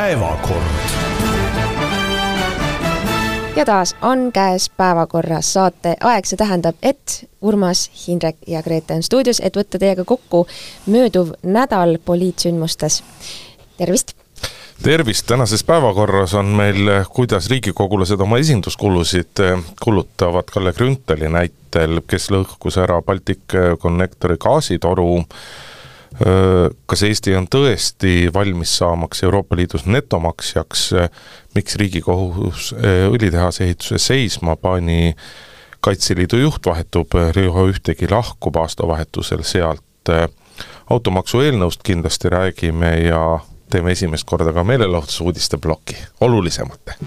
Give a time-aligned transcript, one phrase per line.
[0.00, 0.64] päevakord.
[3.56, 9.04] ja taas on käes päevakorras saate aeg, see tähendab, et Urmas, Hindrek ja Grete on
[9.04, 10.46] stuudios, et võtta teiega kokku
[10.86, 13.02] mööduv nädal poliitsündmustes.
[13.76, 14.16] tervist!
[14.82, 19.44] tervist, tänases päevakorras on meil, kuidas riigikogulased oma esinduskulusid
[19.84, 25.10] kulutavad Kalle Grünthali näitel, kes lõhkus ära Balticconnectori gaasitoru,
[26.86, 30.88] kas Eesti on tõesti valmis saamaks Euroopa Liidus netomaksjaks,
[31.54, 32.72] miks Riigikohus
[33.10, 35.14] õlitehase ehituse seisma pani,
[35.80, 40.10] Kaitseliidu juht vahetub, Riho Ühtegi lahkub aastavahetusel sealt,
[40.90, 43.22] automaksu eelnõust kindlasti räägime ja
[43.70, 46.98] teeme esimest korda ka meelelahutusuudiste ploki, olulisemate.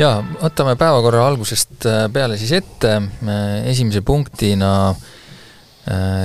[0.00, 2.96] jaa, võtame päevakorra algusest peale siis ette,
[3.70, 4.72] esimese punktina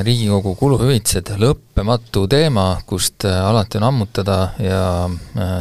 [0.05, 4.81] Riigikogu kuluhüvitised, lõppematu teema, kust alati on ammutada ja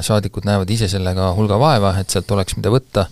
[0.02, 3.06] saadikud näevad ise sellega hulga vaeva, et sealt oleks, mida võtta.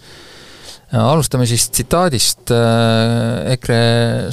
[0.99, 2.51] alustame siis tsitaadist,
[3.55, 3.81] EKRE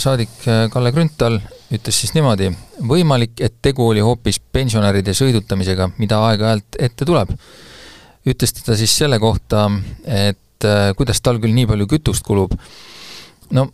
[0.01, 0.41] saadik
[0.73, 1.37] Kalle Grünthal
[1.69, 2.49] ütles siis niimoodi,
[2.81, 7.29] võimalik, et tegu oli hoopis pensionäride sõidutamisega, mida aeg-ajalt ette tuleb.
[8.25, 9.69] ütles ta siis selle kohta,
[10.03, 10.65] et
[10.97, 12.57] kuidas tal küll nii palju kütust kulub,
[13.51, 13.69] no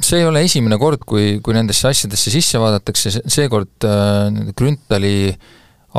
[0.00, 5.30] see ei ole esimene kord, kui, kui nendesse asjadesse sisse vaadatakse, seekord äh, Grünthali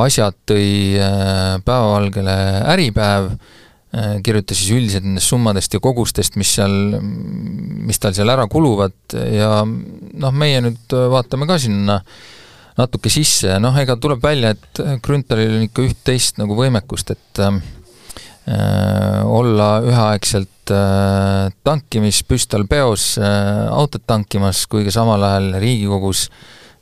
[0.02, 2.36] asjad tõi äh, päevavalgele
[2.74, 8.48] Äripäev äh,, kirjutas siis üldiselt nendest summadest ja kogustest, mis seal, mis tal seal ära
[8.52, 12.02] kuluvad ja noh, meie nüüd vaatame ka sinna
[12.80, 13.50] natuke sisse.
[13.52, 17.60] Ja noh, ega tuleb välja, et Grünthalil on ikka üht-teist nagu võimekust, et äh,
[19.28, 26.28] olla üheaegselt äh, tankimispüstol peos äh, autot tankimas, kui ka samal ajal Riigikogus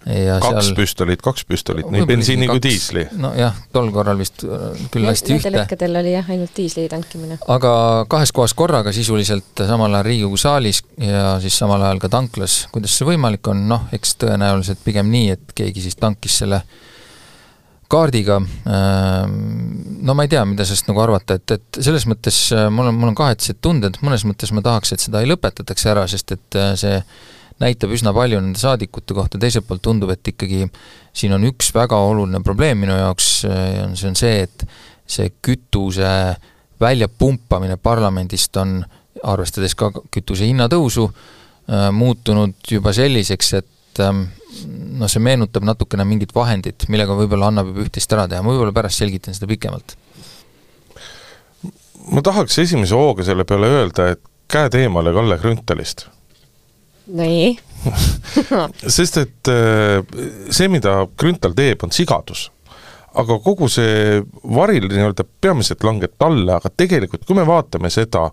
[0.07, 3.03] ja kaks seal püstolit, kaks püstolit, nii bensiini kui diisli.
[3.19, 5.49] nojah, tol korral vist äh, küll lasti ühte.
[5.49, 7.39] Nendel hetkedel oli jah, ainult diisli tankimine.
[7.51, 7.73] aga
[8.11, 12.95] kahes kohas korraga sisuliselt, samal ajal Riigikogu saalis ja siis samal ajal ka tanklas, kuidas
[12.95, 16.64] see võimalik on, noh, eks tõenäoliselt pigem nii, et keegi siis tankis selle
[17.89, 18.38] kaardiga,
[18.70, 22.38] no ma ei tea, mida sellest nagu arvata, et, et selles mõttes
[22.70, 26.05] mul on, mul on kahetsed tunded, mõnes mõttes ma tahaks, et seda ei lõpetataks ära,
[26.11, 27.00] sest et see
[27.60, 30.67] näitab üsna palju nende saadikute kohta, teiselt poolt tundub, et ikkagi
[31.17, 34.66] siin on üks väga oluline probleem minu jaoks, see on see, et
[35.10, 36.14] see kütuse
[36.80, 38.80] väljapumpamine parlamendist on,
[39.26, 41.10] arvestades ka kütuse hinna tõusu,
[41.94, 44.04] muutunud juba selliseks, et
[44.99, 48.76] noh, see meenutab natukene mingit vahendit, millega võib-olla annab juba üht-teist ära teha, ma võib-olla
[48.76, 49.98] pärast selgitan seda pikemalt.
[52.10, 56.08] ma tahaks esimese hooga selle peale öelda, et käed eemale Kalle Grünthalist
[57.09, 57.58] nii
[58.98, 59.52] sest et
[60.52, 62.49] see, mida Grünthal teeb, on sigadus.
[63.20, 64.20] aga kogu see
[64.55, 68.27] varil nii-öelda peamiselt langeb talle, aga tegelikult kui me vaatame seda,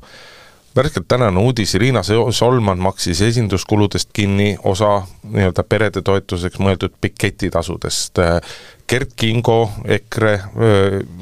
[0.76, 8.20] värskelt tänane uudis, Riina Solman maksis esinduskuludest kinni osa nii-öelda perede toetuseks mõeldud piketitasudest.
[8.88, 10.40] Gert Kingo, EKRE,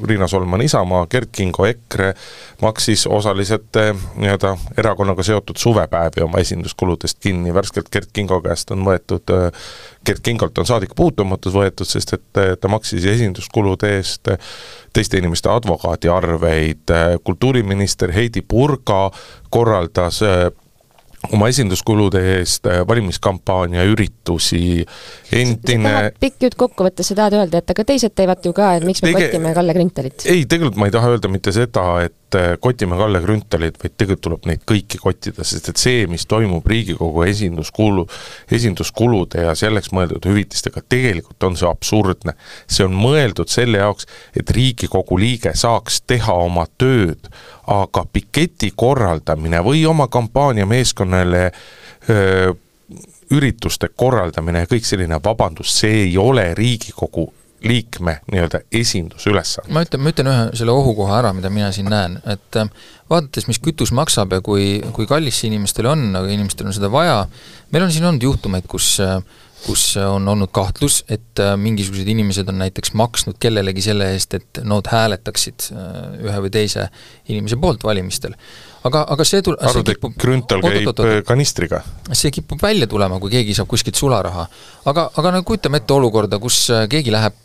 [0.03, 2.13] Riina Solman Isamaa, Gert Kingo, EKRE
[2.61, 3.77] maksis osaliselt
[4.15, 9.33] nii-öelda erakonnaga seotud suvepäevi oma esinduskuludest kinni, värskelt Gert Kingo käest on võetud,
[10.05, 14.29] Gert Kingolt on saadikupuutumatus võetud, sest et ta maksis esinduskulude eest
[14.93, 16.93] teiste inimeste advokaadiarveid,
[17.23, 19.09] kultuuriminister Heidi Purga
[19.49, 20.21] korraldas
[21.33, 24.85] oma esinduskulude eest valimiskampaania üritusi,
[25.33, 28.85] endine pikk jutt kokku võttes, sa tahad öelda, et aga teised teevad ju ka, et
[28.85, 29.29] miks me Tege...
[29.29, 30.25] kotime Kalle Grünthalit?
[30.29, 34.49] ei, tegelikult ma ei taha öelda mitte seda, et kotime Kalle Grünthalit, vaid tegelikult tuleb
[34.49, 38.05] neid kõiki kottida, sest et see, mis toimub Riigikogu esinduskulu,
[38.57, 42.35] esinduskulude ja selleks mõeldud hüvitistega, tegelikult on see absurdne.
[42.67, 47.29] see on mõeldud selle jaoks, et Riigikogu liige saaks teha oma tööd,
[47.71, 51.49] aga piketi korraldamine või oma kampaaniameeskonnale
[52.09, 52.53] öö,
[53.31, 57.29] ürituste korraldamine ja kõik selline, vabandust, see ei ole Riigikogu
[57.65, 59.73] liikme nii-öelda esindusülesanne.
[59.73, 62.59] ma ütlen, ma ütlen ühe selle ohukoha ära, mida mina siin näen, et
[63.09, 66.91] vaadates, mis kütus maksab ja kui, kui kallis see inimestele on, aga inimestel on seda
[66.93, 67.23] vaja,
[67.73, 68.99] meil on siin olnud juhtumeid, kus
[69.65, 74.85] kus on olnud kahtlus, et mingisugused inimesed on näiteks maksnud kellelegi selle eest, et nad
[74.91, 75.69] hääletaksid
[76.21, 76.87] ühe või teise
[77.31, 78.35] inimese poolt valimistel.
[78.87, 81.27] Aga, aga see tul-, arvad, et Grünthal käib oot, oot, oot.
[81.27, 81.81] kanistriga?
[82.11, 84.47] see kipub välja tulema, kui keegi saab kuskilt sularaha.
[84.91, 86.61] aga, aga no kujutame ette olukorda, kus
[86.91, 87.37] keegi läheb,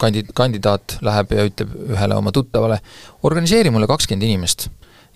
[0.00, 2.80] kandi-, kandidaat läheb ja ütleb ühele oma tuttavale,
[3.28, 4.68] organiseeri mulle kakskümmend inimest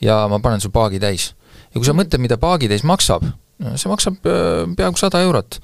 [0.04, 1.32] ja ma panen su paagi täis.
[1.70, 3.26] ja kui sa mõtled, mida paagitäis maksab,
[3.76, 5.60] see maksab peaaegu sada eurot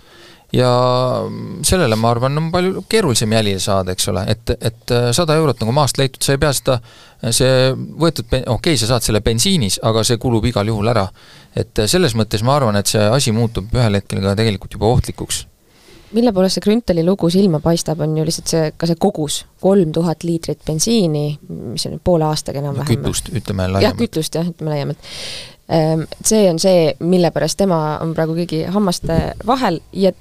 [0.55, 0.71] ja
[1.67, 5.75] sellele, ma arvan, on palju keerulisem jälile saada, eks ole, et, et sada eurot nagu
[5.75, 6.79] maast leitud, sa ei pea seda,
[7.35, 11.09] see võetud, okei okay,, sa saad selle bensiinis, aga see kulub igal juhul ära.
[11.57, 15.47] et selles mõttes ma arvan, et see asi muutub ühel hetkel ka tegelikult juba ohtlikuks
[16.15, 19.93] mille poolest see Grünthali lugu silma paistab, on ju lihtsalt see, ka see kogus, kolm
[19.95, 21.27] tuhat liitrit bensiini,
[21.75, 22.95] mis on poole aastaga enam-vähem.
[22.95, 23.85] kütust, ütleme laiemalt.
[23.85, 25.11] jah, kütust jah, ütleme laiemalt.
[25.77, 30.15] Ehm, see on see, mille pärast tema on praegu kõigi hammaste vahel ja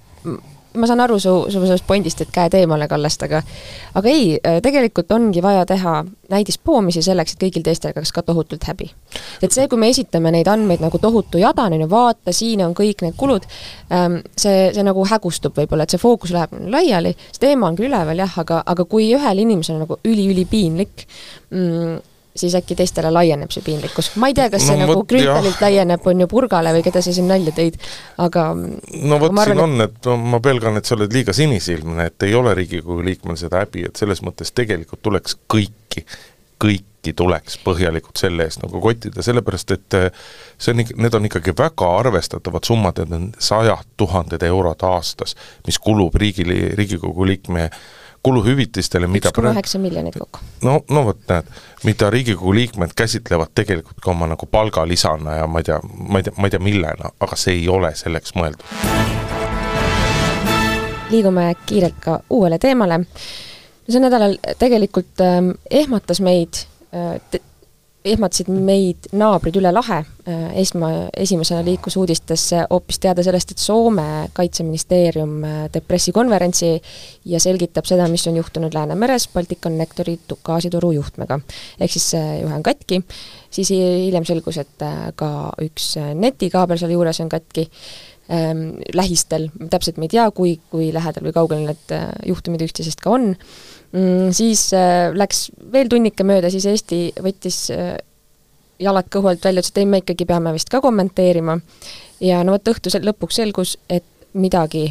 [0.75, 3.41] ma saan aru su, su sellest pointist, et käed eemale kallast, aga
[3.95, 5.97] aga ei, äh, tegelikult ongi vaja teha
[6.31, 8.89] näidispoomisi selleks, et kõigil teistel oleks ka tohutult häbi.
[9.41, 12.73] et see, kui me esitame neid andmeid nagu tohutu jada, on ju, vaata, siin on
[12.77, 13.45] kõik need kulud,
[13.91, 17.89] ähm, see, see nagu hägustub võib-olla, et see fookus läheb laiali, see teema on küll
[17.91, 21.07] üleval jah, aga, aga kui ühel inimesel on nagu üli-ülipiinlik
[21.51, 21.97] mm,
[22.35, 24.11] siis äkki teistele laieneb see piinlikkus.
[24.21, 27.13] ma ei tea, kas see no, nagu Grünthalilt laieneb, on ju, Purgale või keda sa
[27.15, 27.79] siin nalja tõid,
[28.21, 32.27] aga no vot, siin on, et no, ma pelgan, et sa oled liiga sinisilmne, et
[32.27, 36.05] ei ole Riigikogu liikmel seda häbi, et selles mõttes tegelikult tuleks kõiki,
[36.61, 40.23] kõiki tuleks põhjalikult selle eest nagu kottida, sellepärast et eh,
[40.57, 45.79] see on, need on ikkagi väga arvestatavad summad, need on sajad tuhanded eurod aastas, mis
[45.79, 47.85] kulub riigile, Riigikogu liikme äh,
[48.25, 50.41] kuluhüvitistele, mida üks koma üheksa miljonit kokku.
[50.65, 51.49] no, no vot näed,
[51.85, 56.27] mida Riigikogu liikmed käsitlevad tegelikult ka oma nagu palgalisana ja ma ei tea, ma ei
[56.27, 58.65] tea, ma ei tea millena, aga see ei ole selleks mõeldud.
[61.13, 63.03] liigume kiirelt ka uuele teemale.
[63.89, 67.41] sel nädalal tegelikult ähm, ehmatas meid äh,
[68.05, 69.97] ehmatasid meid naabrid üle lahe,
[70.29, 74.05] äh, esma, esimesena liikus uudistesse hoopis teada sellest, et Soome
[74.37, 76.71] kaitseministeerium äh, teeb pressikonverentsi
[77.31, 81.39] ja selgitab seda, mis on juhtunud Läänemeres Balticconnectori gaasitoru juhtmega.
[81.79, 83.01] ehk siis see juhe on katki,
[83.49, 85.31] siis hiljem selgus, et äh, ka
[85.65, 87.69] üks netikaabel seal juures on katki.
[88.25, 91.91] Ähm,, lähistel, täpselt me ei tea, kui, kui lähedal või kaugel need
[92.25, 93.35] juhtumid üksteisest ka on
[93.91, 94.33] mm,.
[94.35, 97.95] siis äh, läks veel tunnike mööda, siis Eesti võttis äh,
[98.79, 101.59] jalad kõhu alt välja, ütles, et ei, me ikkagi peame vist ka kommenteerima.
[102.23, 104.89] ja no vot, õhtu lõpuks selgus, et midagi,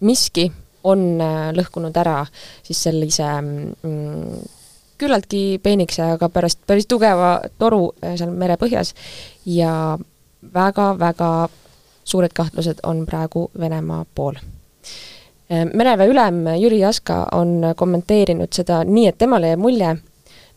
[0.00, 0.50] miski
[0.84, 2.22] on äh, lõhkunud ära
[2.62, 4.42] siis sellise mm,
[4.98, 8.94] küllaltki peenikese, aga pärast päris tugeva toru äh, seal merepõhjas
[9.46, 9.98] ja
[10.54, 11.30] väga-väga
[12.04, 14.40] suured kahtlused on praegu Venemaa pool
[15.52, 19.96] mereväe ülem Jüri Jaska on kommenteerinud seda nii, et temale jäi mulje,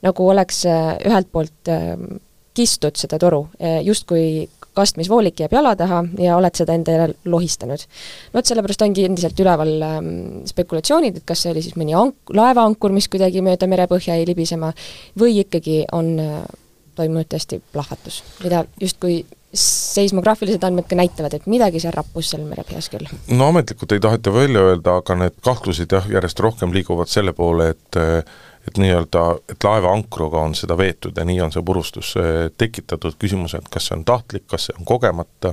[0.06, 2.20] nagu oleks äh, ühelt poolt ehm,
[2.56, 7.86] kistud seda toru, äh, justkui kastmisvoolik jääb jala taha ja oled seda endale lohistanud.
[8.34, 10.12] no vot, sellepärast ongi endiselt üleval ähm,
[10.50, 14.74] spekulatsioonid, et kas see oli siis mõni ank-, laevaankur, mis kuidagi mööda merepõhja jäi libisema,
[15.20, 16.44] või ikkagi on äh,
[16.96, 19.22] toimunud tõesti plahvatus, mida justkui
[19.60, 23.10] seismograafilised andmed ka näitavad, et midagi seal rappus seal merepõhjas küll.
[23.32, 27.72] no ametlikult ei taheta välja öelda, aga need kahtlused jah, järjest rohkem liiguvad selle poole,
[27.76, 28.02] et
[28.66, 29.24] et nii-öelda,
[29.54, 32.16] et laeva ankruga on seda veetud ja nii on see purustus
[32.58, 35.52] tekitatud, küsimus, et kas see on tahtlik, kas see on kogemata,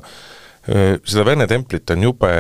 [0.62, 2.30] seda Vene templit on jube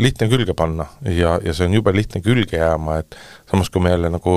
[0.00, 3.18] lihtne külge panna ja, ja see on jube lihtne külge jääma, et
[3.50, 4.36] samas kui me jälle nagu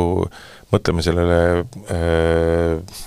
[0.74, 1.40] mõtleme sellele
[1.96, 3.00] äh,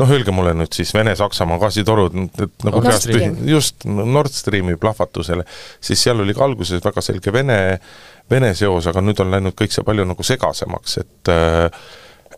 [0.00, 3.10] noh, öelge mulle nüüd siis Vene-Saksamaa gaasitorud, et nagu peast
[3.48, 5.46] just Nord Streami plahvatusele,
[5.80, 7.58] siis seal oli ka alguses väga selge Vene,
[8.30, 11.34] Vene seos, aga nüüd on läinud kõik see palju nagu segasemaks, et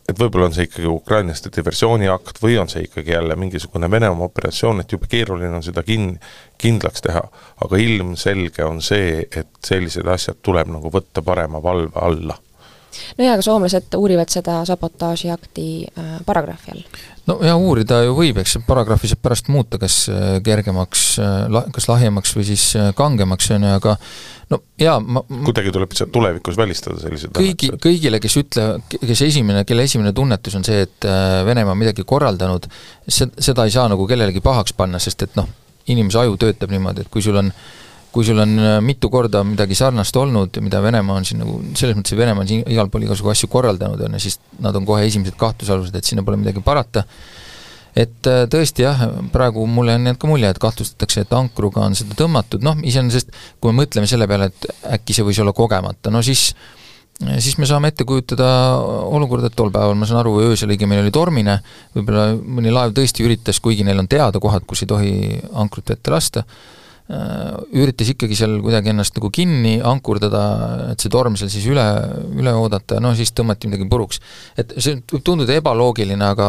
[0.06, 4.80] et võib-olla on see ikkagi ukrainlaste diversiooniakt või on see ikkagi jälle mingisugune Venemaa operatsioon,
[4.80, 6.14] et jube keeruline on seda kin-,
[6.62, 7.24] kindlaks teha.
[7.64, 12.38] aga ilmselge on see, et sellised asjad tuleb nagu võtta parema valve alla
[13.18, 16.86] no jaa, aga soomlased uurivad seda sabotaažiakti äh, paragrahvi all.
[17.26, 21.88] No ja uurida ju võib, eks paragrahvi saab pärast muuta, kas äh, kergemaks, äh, kas
[21.90, 22.64] lahjemaks või siis
[22.98, 23.96] kangemaks, on ju, aga
[24.52, 28.66] no jaa, ma kuidagi tuleb lihtsalt tulevikus välistada sellised kõigi, kõigile, kes ütle,
[28.96, 31.08] kes esimene, kelle esimene tunnetus on see, et
[31.46, 32.68] Venemaa on midagi korraldanud,
[33.08, 35.50] seda ei saa nagu kellelegi pahaks panna, sest et noh,
[35.90, 37.66] inimese aju töötab niimoodi, et kui sul on äh,
[38.16, 41.98] kui sul on äh, mitu korda midagi sarnast olnud, mida Venemaa on siin nagu, selles
[41.98, 44.86] mõttes, et Venemaa on siin igal pool igasugu asju korraldanud, on ju, siis nad on
[44.88, 47.04] kohe esimesed kahtlusalused, et sinna pole midagi parata,
[47.96, 49.04] et äh, tõesti jah,
[49.34, 53.36] praegu mulle on jäänud ka mulje, et kahtlustatakse, et ankruga on seda tõmmatud, noh, iseenesest
[53.60, 56.54] kui me mõtleme selle peale, et äkki see võis olla kogemata, no siis
[57.16, 58.46] siis me saame ette kujutada
[59.16, 61.54] olukorda, et tol päeval, ma saan aru, öösel õigemini oli tormine,
[61.96, 65.14] võib-olla mõni laev tõesti üritas, kuigi neil on teada kohad, kus ei tohi
[65.56, 66.44] ankrut vette lasta,
[67.06, 70.42] üritas ikkagi seal kuidagi ennast nagu kinni ankurdada,
[70.90, 71.84] et see torm seal siis üle,
[72.34, 74.18] üle oodata, no siis tõmmati midagi puruks.
[74.58, 76.48] et see võib tunduda ebaloogiline, aga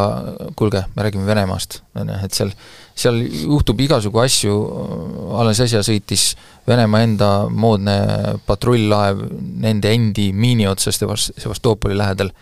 [0.57, 1.81] kuulge, me räägime Venemaast.
[1.95, 2.55] on ju, et seal,
[2.97, 4.53] seal juhtub igasugu asju,
[5.37, 6.31] alles äsja sõitis
[6.67, 7.93] Venemaa enda moodne
[8.47, 9.21] patrull-laev
[9.63, 12.33] nende endi miini otsas Sevast-, Sevastoopoli lähedal,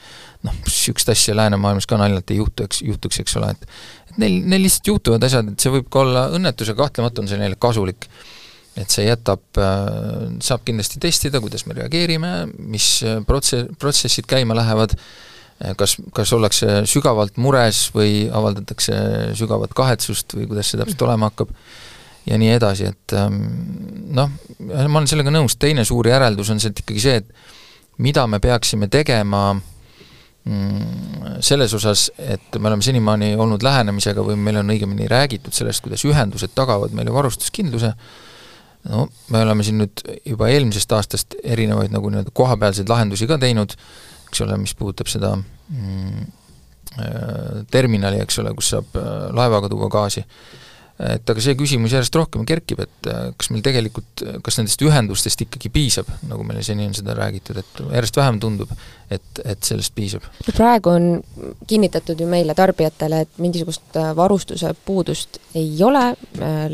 [0.48, 3.70] noh, niisugust asja läänemaailmas ka naljalt ei juhtu, eks, juhtuks, eks ole, et
[4.16, 7.30] et neil, neil lihtsalt juhtuvad asjad, et see võib ka olla õnnetus ja kahtlemata on
[7.30, 8.10] see neile kasulik.
[8.76, 9.40] et see jätab,
[10.44, 12.90] saab kindlasti testida, kuidas me reageerime, mis
[13.28, 14.98] protse-, protsessid käima lähevad,
[15.80, 18.96] kas, kas ollakse sügavalt mures või avaldatakse
[19.40, 21.54] sügavat kahetsust või kuidas see täpselt olema hakkab,
[22.26, 23.40] ja nii edasi, et ähm,
[24.18, 24.34] noh,
[24.66, 28.90] ma olen sellega nõus, teine suur järeldus on sealt ikkagi see, et mida me peaksime
[28.92, 35.56] tegema mm, selles osas, et me oleme senimaani olnud lähenemisega või meil on õigemini räägitud
[35.56, 37.94] sellest, kuidas ühendused tagavad meile varustuskindluse,
[38.90, 43.78] no me oleme siin nüüd juba eelmisest aastast erinevaid nagu nii-öelda kohapealseid lahendusi ka teinud,
[44.36, 46.28] eks ole, mis puudutab seda mm,
[47.00, 50.26] äh, terminali, eks ole, kus saab äh, laevaga tuua gaasi,
[51.06, 55.46] et aga see küsimus järjest rohkem kerkib, et äh, kas meil tegelikult, kas nendest ühendustest
[55.48, 58.72] ikkagi piisab, nagu meile seni on seda räägitud, et järjest vähem tundub,
[59.08, 60.28] et, et sellest piisab.
[60.52, 61.10] praegu on
[61.68, 66.10] kinnitatud ju meile, tarbijatele, et mingisugust varustuse puudust ei ole,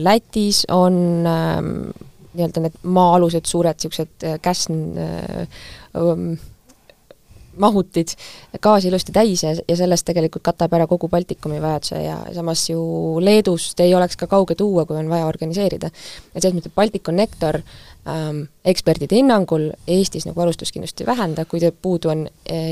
[0.02, 0.96] Lätis on
[1.30, 1.76] ähm,
[2.34, 4.80] nii-öelda need maa-alused suured niisugused käsn
[7.58, 8.16] mahutid
[8.62, 12.82] gaasi ilusti täis ja, ja sellest tegelikult katab ära kogu Baltikumi vajaduse ja samas ju
[13.22, 15.92] Leedust ei oleks ka kauge tuua, kui on vaja organiseerida.
[16.36, 17.62] et selles mõttes Balticconnector
[18.08, 22.28] ähm, ekspertide hinnangul Eestis nagu varustuskindlust ei vähenda, kui ta puudu on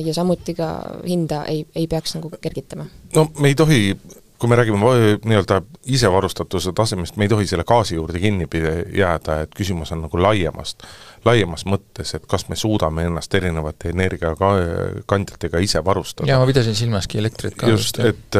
[0.05, 0.69] ja samuti ka
[1.07, 2.85] hinda ei, ei peaks nagu kergitama.
[3.15, 3.97] no me ei tohi
[4.39, 4.79] kui me räägime
[5.25, 8.47] nii-öelda isevarustatuse tasemest, me ei tohi selle gaasi juurde kinni
[8.95, 10.85] jääda, et küsimus on nagu laiemast
[11.25, 16.29] laiemas mõttes, et kas me suudame ennast erinevate energiakandjatega ise varustada.
[16.31, 17.67] jaa, ma pidasin silmaski elektrit ka.
[17.71, 18.39] just, et,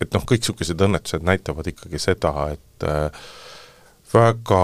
[0.00, 3.24] et noh, kõik niisugused õnnetused näitavad ikkagi seda, et äh,
[4.12, 4.60] väga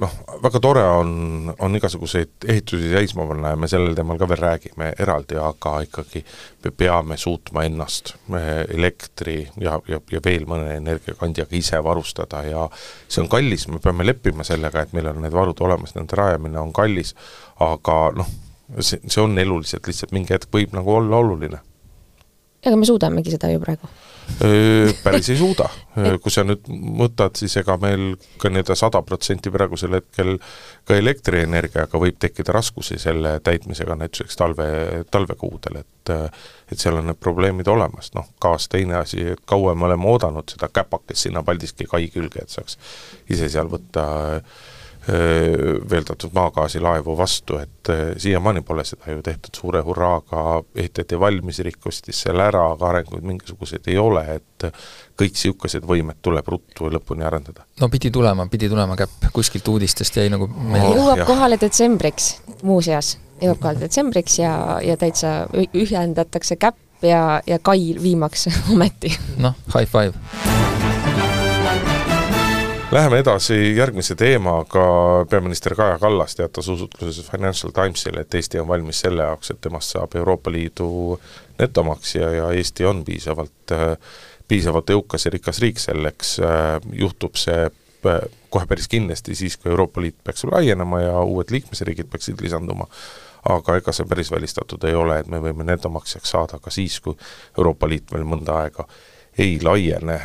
[0.00, 1.10] noh, väga tore on,
[1.62, 6.24] on igasuguseid ehitusi seisma panna ja me sellel teemal ka veel räägime eraldi, aga ikkagi
[6.64, 8.14] me peame suutma ennast
[8.74, 14.06] elektri ja, ja, ja veel mõne energiakandjaga ise varustada ja see on kallis, me peame
[14.06, 17.14] leppima sellega, et meil on need varud olemas, nende rajamine on kallis,
[17.62, 18.32] aga noh,
[18.80, 21.62] see, see on eluliselt lihtsalt mingi hetk võib nagu olla oluline.
[22.64, 23.92] ega me suudamegi seda ju praegu
[25.02, 25.68] päris ei suuda.
[25.94, 26.66] kui sa nüüd
[26.98, 30.36] võtad, siis ega meil ka nii-öelda sada protsenti praegusel hetkel
[30.84, 34.68] ka elektrienergiaga võib tekkida raskusi selle täitmisega näituseks talve,
[35.10, 39.86] talvekuudel, et et seal on need probleemid olemas, noh, gaas teine asi, et kaua me
[39.86, 42.76] oleme oodanud seda käpakest sinna Paldiski kai külge, et saaks
[43.32, 44.04] ise seal võtta
[44.34, 44.58] äh,
[45.90, 52.46] veeldatud maagaasilaevu vastu, et siiamaani pole seda ju tehtud suure hurraaga, ehitati valmis, rikkustis selle
[52.46, 54.68] ära, aga arenguid mingisuguseid ei ole, et
[55.18, 57.66] kõik niisugused võimed tuleb ruttu lõpuni arendada.
[57.80, 60.88] no pidi tulema, pidi tulema käpp, kuskilt uudistest jäi nagu meil...
[60.88, 61.28] oh, jõuab jah.
[61.28, 62.30] kohale detsembriks,
[62.62, 65.36] muuseas, jõuab kohale detsembriks ja, ja täitsa
[65.74, 69.12] ühendatakse käpp ja, ja kai viimaks ometi.
[69.36, 70.53] noh, high five
[72.94, 74.82] Läheme edasi järgmise teemaga,
[75.30, 79.90] peaminister Kaja Kallas teatas usutluses Financial Timesile, et Eesti on valmis selle jaoks, et temast
[79.96, 81.18] saab Euroopa Liidu
[81.58, 83.74] netomaksja ja Eesti on piisavalt,
[84.48, 86.36] piisavalt jõukas ja rikas riik selleks,
[87.00, 87.64] juhtub see
[88.54, 92.86] kohe päris kindlasti siis, kui Euroopa Liit peaks laienema ja uued liikmesriigid peaksid lisanduma.
[93.56, 97.18] Aga ega see päris välistatud ei ole, et me võime netomaksjaks saada ka siis, kui
[97.58, 98.86] Euroopa Liit veel mõnda aega
[99.38, 100.20] ei laiene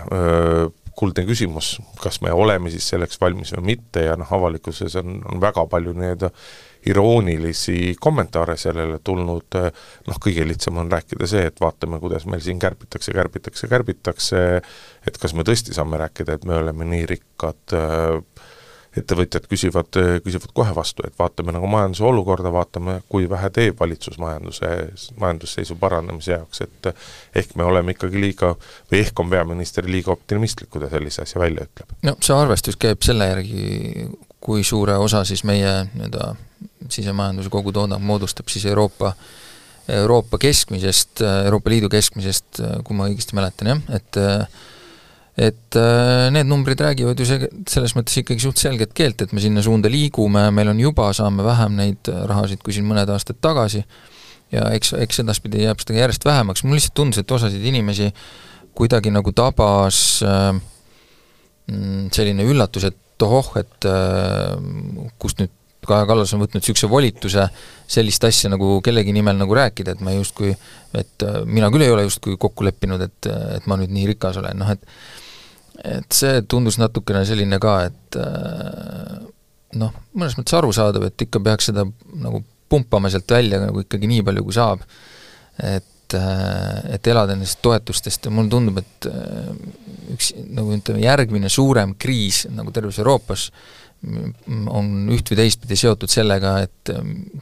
[1.00, 5.40] kuldne küsimus, kas me oleme siis selleks valmis või mitte ja noh, avalikkuses on, on
[5.42, 6.32] väga palju nii-öelda
[6.90, 9.58] iroonilisi kommentaare sellele tulnud,
[10.08, 14.44] noh, kõige lihtsam on rääkida see, et vaatame, kuidas meil siin kärbitakse, kärbitakse, kärbitakse,
[15.08, 18.39] et kas me tõesti saame rääkida, et me oleme nii rikkad äh,
[18.98, 24.18] ettevõtjad küsivad, küsivad kohe vastu, et vaatame nagu majanduse olukorda, vaatame, kui vähe teeb valitsus
[24.22, 24.70] majanduse,
[25.22, 26.90] majandusseisu parandamise jaoks, et
[27.42, 28.56] ehk me oleme ikkagi liiga,
[28.92, 31.94] või ehk on peaminister liiga optimistlik, kui ta sellise asja välja ütleb.
[32.08, 34.08] no see arvestus käib selle järgi,
[34.42, 36.34] kui suure osa siis meie nii-öelda
[36.90, 39.14] sisemajanduse kogutoodang moodustab siis Euroopa
[39.90, 44.20] Euroopa keskmisest, Euroopa Liidu keskmisest, kui ma õigesti mäletan, jah, et
[45.40, 49.44] et äh, need numbrid räägivad ju see, selles mõttes ikkagi suht selget keelt, et me
[49.44, 53.86] sinna suunda liigume, meil on juba, saame vähem neid rahasid kui siin mõned aastad tagasi,
[54.52, 58.10] ja eks, eks edaspidi jääb seda järjest vähemaks, mul lihtsalt tundus, et osasid inimesi
[58.76, 60.52] kuidagi nagu tabas äh,
[61.72, 64.60] mm, selline üllatus, et ohoh, et äh,
[65.22, 65.56] kust nüüd
[65.90, 67.46] Kaja Kallas on võtnud niisuguse volituse
[67.90, 70.52] sellist asja nagu kellegi nimel nagu rääkida, et ma justkui,
[71.00, 74.42] et äh, mina küll ei ole justkui kokku leppinud, et, et ma nüüd nii rikas
[74.42, 74.84] olen, noh et
[75.84, 79.20] et see tundus natukene selline ka, et äh,
[79.80, 81.86] noh, mõnes mõttes arusaadav, et ikka peaks seda
[82.20, 84.84] nagu pumpama sealt välja nagu ikkagi nii palju, kui saab.
[85.60, 89.52] et, äh, et elada nendest toetustest ja mulle tundub, et äh,
[90.16, 93.50] üks nagu ütleme, järgmine suurem kriis nagu terves Euroopas
[94.00, 96.92] on üht või teistpidi seotud sellega, et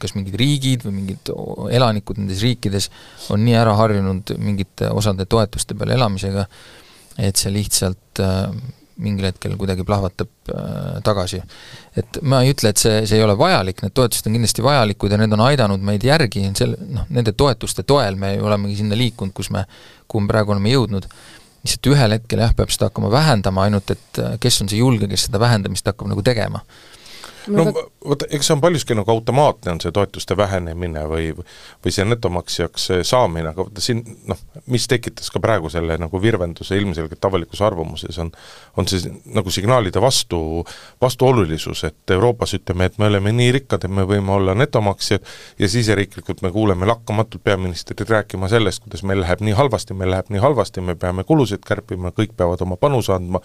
[0.02, 1.30] kas mingid riigid või mingid
[1.70, 2.88] elanikud nendes riikides
[3.30, 6.48] on nii ära harjunud mingite osade toetuste peal elamisega,
[7.22, 8.50] et see lihtsalt äh,
[8.98, 11.40] mingil hetkel kuidagi plahvatab äh, tagasi.
[11.96, 15.14] et ma ei ütle, et see, see ei ole vajalik, need toetused on kindlasti vajalikud
[15.14, 19.34] ja need on aidanud meid järgi, sel-, noh, nende toetuste toel me olemegi sinna liikunud,
[19.36, 19.64] kus me,
[20.08, 21.08] kuhu me praegu oleme jõudnud,
[21.62, 25.10] lihtsalt ühel hetkel jah, peab seda hakkama vähendama, ainult et äh, kes on see julge,
[25.10, 26.64] kes seda vähendamist hakkab nagu tegema
[27.46, 32.06] no vot, eks see on paljuski nagu automaatne, on see toetuste vähenemine või või see
[32.08, 37.62] netomaksjaks saamine, aga vaata siin noh, mis tekitas ka praegu selle nagu virvenduse ilmselgelt avalikus
[37.64, 38.32] arvamuses, on
[38.76, 40.64] on see nagu signaalide vastu,
[41.00, 45.24] vastuolulisus, et Euroopas ütleme, et me oleme nii rikkad, et me võime olla netomaksjad
[45.58, 50.30] ja siseriiklikult me kuuleme lakkamatult peaministrit rääkima sellest, kuidas meil läheb nii halvasti, meil läheb
[50.34, 53.42] nii halvasti, me peame kulusid kärpima, kõik peavad oma panuse andma,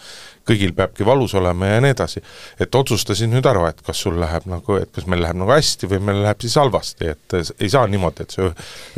[0.48, 2.24] kõigil peabki valus olema ja nii edasi.
[2.60, 5.90] et otsustasin nüüd ära, et kas sul läheb nagu, et kas meil läheb nagu hästi
[5.92, 8.50] või meil läheb siis halvasti, et ei saa niimoodi, et sa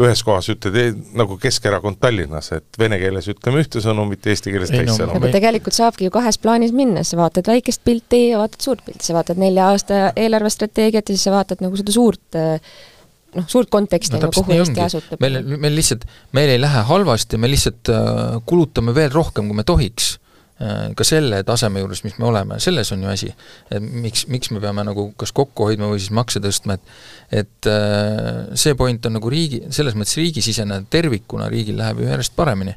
[0.01, 4.91] ühes kohas ütled nagu Keskerakond Tallinnas, et vene keeles ütleme ühte sõnumit, eesti keeles teist
[4.91, 5.21] no, sõnumit.
[5.21, 9.05] aga tegelikult saabki ju kahes plaanis minna, sa vaatad väikest pilti ja vaatad suurt pilti,
[9.07, 12.43] sa vaatad nelja aasta eelarvestrateegiat ja siis sa vaatad nagu seda suurt
[13.35, 15.21] noh, suurt konteksti no,, kuhu Eesti asutub.
[15.23, 19.67] meil, meil lihtsalt, meil ei lähe halvasti, me lihtsalt äh, kulutame veel rohkem, kui me
[19.67, 20.15] tohiks
[20.95, 23.33] ka selle taseme juures, mis me oleme, selles on ju asi.
[23.67, 27.67] et miks, miks me peame nagu kas kokku hoidma või siis makse tõstma, et et
[27.67, 32.75] äh, see point on nagu riigi, selles mõttes riigisisene, tervikuna riigil läheb ju järjest paremini.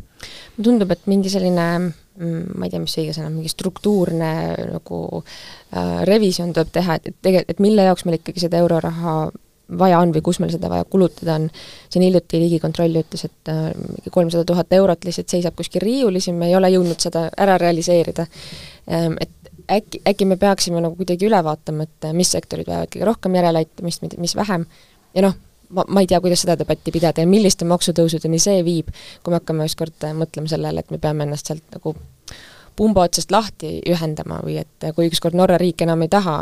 [0.56, 4.32] mulle tundub, et mingi selline mm, ma ei tea, mis see õige sõna, mingi struktuurne
[4.73, 9.20] nagu äh, revisjon tuleb teha, et, et tegelikult, et mille jaoks meil ikkagi seda euroraha
[9.79, 11.49] vaja on või kus meil seda vaja kulutada on.
[11.91, 16.35] siin hiljuti Riigikontroll ütles, et äh, mingi kolmsada tuhat eurot lihtsalt seisab kuskil riiulis ja
[16.35, 18.26] me ei ole jõudnud seda ära realiseerida.
[18.91, 22.95] Ähm, et äkki, äkki me peaksime nagu kuidagi üle vaatama, et äh, mis sektorid vajavad
[22.95, 24.65] kõige rohkem järeleaitamist, mis vähem,
[25.15, 25.37] ja noh,
[25.69, 29.43] ma, ma ei tea, kuidas seda debatti pidada ja milliste maksutõusudeni see viib, kui me
[29.43, 31.95] hakkame ükskord äh, mõtlema sellele, et me peame ennast sealt nagu
[32.78, 36.37] pumba otsast lahti ühendama või et kui ükskord Norra riik enam ei taha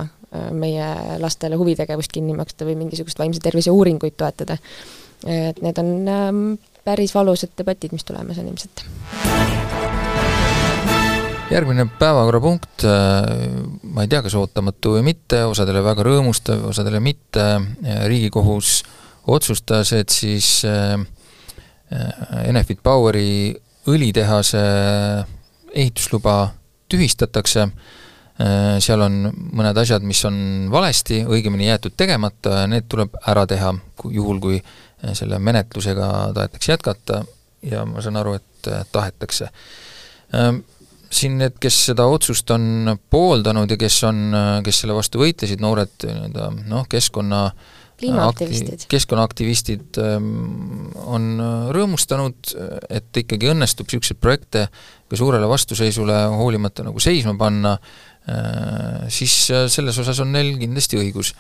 [0.57, 0.87] meie
[1.23, 4.59] lastele huvitegevust kinni maksta või mingisugust vaimse tervise uuringuid toetada.
[5.27, 6.41] et need on ähm,
[6.85, 8.85] päris valusad debatid, mis tulemas on ilmselt.
[11.51, 13.25] järgmine päevakorrapunkt, äh,
[13.83, 17.45] ma ei tea, kas ootamatu või mitte, osadele väga rõõmustav, osadele mitte,
[18.05, 18.83] Riigikohus
[19.27, 20.99] otsustas, et siis äh,
[22.45, 23.55] Enefit Poweri
[23.87, 24.63] õlitehase
[25.73, 26.51] ehitusluba
[26.91, 28.06] tühistatakse Äh,
[28.37, 33.73] seal on mõned asjad, mis on valesti, õigemini jäetud tegemata ja need tuleb ära teha,
[34.13, 37.23] juhul kui äh, selle menetlusega tahetakse jätkata
[37.65, 39.49] ja ma saan aru, et äh, tahetakse.
[41.17, 44.35] Siin need, kes seda otsust on pooldanud ja kes on,
[44.67, 47.45] kes selle vastu võitlesid, noored nii-öelda noh, keskkonna
[47.97, 48.83] kliimaaktivistid.
[48.91, 51.39] keskkonnaaktivistid ähm, on
[51.73, 52.51] rõõmustanud,
[52.91, 54.67] et ikkagi õnnestub niisuguseid projekte
[55.07, 58.16] ka suurele vastuseisule hoolimata nagu seisma panna, Äh,
[59.09, 61.33] siis äh, selles osas on neil kindlasti õigus.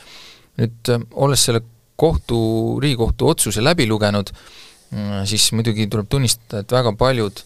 [0.56, 1.62] nüüd äh, olles selle
[1.96, 2.38] kohtu,
[2.82, 4.28] Riigikohtu otsuse läbi lugenud,
[5.24, 7.40] siis muidugi tuleb tunnistada, et väga paljud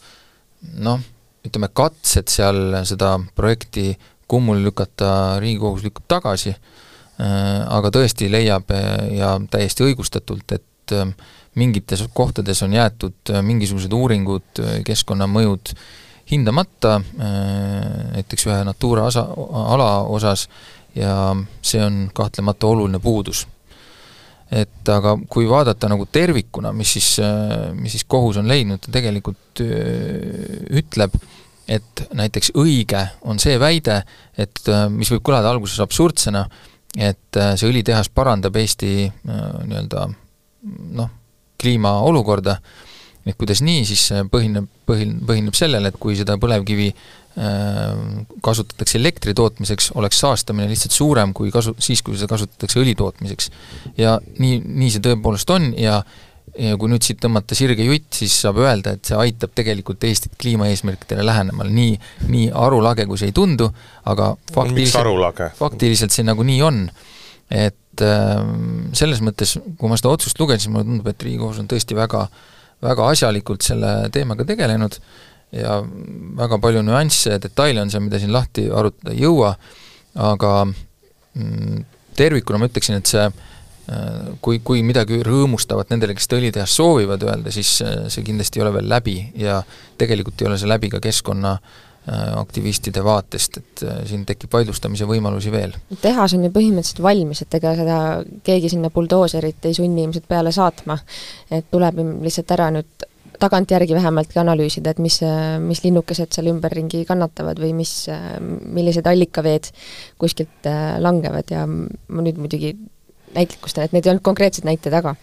[0.83, 0.99] noh,
[1.47, 3.95] ütleme katsed seal seda projekti
[4.31, 6.57] kummuli lükata, Riigikohus lükkab tagasi,
[7.23, 8.75] aga tõesti leiab
[9.15, 10.97] ja täiesti õigustatult, et
[11.55, 15.77] mingites kohtades on jäetud mingisugused uuringud, keskkonnamõjud
[16.31, 19.27] hindamata, äh, näiteks ühe Natura asa,
[19.75, 20.47] ala osas,
[20.95, 21.15] ja
[21.63, 23.47] see on kahtlemata oluline puudus.
[24.51, 28.91] et aga kui vaadata nagu tervikuna, mis siis, äh, mis siis kohus on leidnud, ta
[28.91, 31.15] tegelikult äh, ütleb,
[31.71, 34.01] et näiteks õige on see väide,
[34.35, 34.59] et
[34.91, 36.43] mis võib kõlada alguses absurdsena,
[36.99, 40.09] et see õlitehas parandab Eesti nii-öelda
[40.99, 41.13] noh,
[41.63, 42.57] kliimaolukorda,
[43.29, 47.05] et kuidas nii, siis põhineb, põhin-, põhineb sellel, et kui seda põlevkivi äh,
[48.45, 53.51] kasutatakse elektri tootmiseks, oleks saastamine lihtsalt suurem kui kasu-, siis, kui seda kasutatakse õli tootmiseks.
[54.01, 56.01] ja nii, nii see tõepoolest on ja
[56.59, 60.33] ja kui nüüd siit tõmmata sirge jutt, siis saab öelda, et see aitab tegelikult Eestit
[60.43, 61.93] kliimaeesmärkidele lähenemal, nii,
[62.27, 63.69] nii arulage, kui see ei tundu,
[64.11, 66.89] aga faktiliselt, faktiliselt see nagunii on.
[67.51, 68.43] et äh,
[68.99, 72.43] selles mõttes, kui ma seda otsust lugesin, mulle tundub, et Riigikohus on tõesti väga äh,
[72.85, 74.97] väga asjalikult selle teemaga tegelenud
[75.53, 75.81] ja
[76.39, 79.55] väga palju nüansse ja detaile on seal, mida siin lahti arutada ei jõua,
[80.31, 81.85] aga mm,
[82.19, 87.53] tervikuna ma ütleksin, et see äh, kui, kui midagi rõõmustavat nendele, kes õlitehast soovivad öelda,
[87.55, 89.61] siis äh, see kindlasti ei ole veel läbi ja
[89.99, 95.53] tegelikult ei ole see läbi ka keskkonna äh, aktivistide vaatest, et siin tekib vaidlustamise võimalusi
[95.53, 95.75] veel.
[96.01, 97.99] tehas on ju põhimõtteliselt valmis, et ega seda
[98.47, 100.99] keegi sinna buldooserit ei sunni ilmselt peale saatma.
[101.51, 103.07] et tuleb lihtsalt ära nüüd
[103.41, 105.19] tagantjärgi vähemalt ka analüüsida, et mis,
[105.65, 107.95] mis linnukesed seal ümberringi kannatavad või mis,
[108.41, 109.71] millised allikaveed
[110.21, 112.75] kuskilt äh, langevad ja ma nüüd muidugi
[113.35, 115.15] näitlikustan, et need ei olnud konkreetsed näited, aga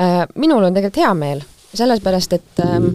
[0.00, 2.90] äh, minul on tegelikult hea meel, sellepärast et ähm,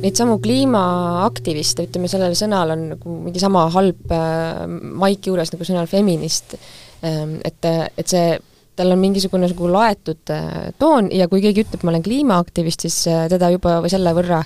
[0.00, 4.62] neid samu kliimaaktiviste, ütleme sellel sõnal on nagu mingi sama halb äh,
[5.00, 6.56] maik juures nagu sõnal feminist.
[7.04, 7.64] Ähm,, et,
[7.96, 8.38] et see
[8.80, 13.02] tal on mingisugune nagu laetud äh, toon ja kui keegi ütleb, ma olen kliimaaktivist, siis
[13.10, 14.40] äh, teda juba või selle võrra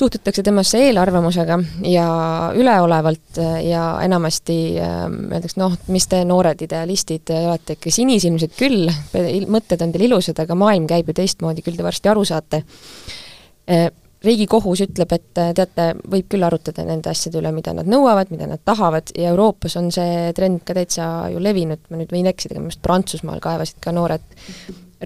[0.00, 1.58] suhtutakse temasse eelarvamusega
[1.90, 2.06] ja
[2.56, 8.90] üleolevalt äh, ja enamasti öeldakse, noh, mis te noored idealistid olete ikka sinisilmsed küll,
[9.52, 12.64] mõtted on teil ilusad, aga maailm käib ju teistmoodi, küll te varsti aru saate
[14.24, 18.48] riigikohus ütleb, et äh, teate, võib küll arutada nende asjade üle, mida nad nõuavad, mida
[18.50, 22.58] nad tahavad ja Euroopas on see trend ka täitsa ju levinud, ma nüüd võin eksida,
[22.58, 24.26] minu arust Prantsusmaal kaevasid ka noored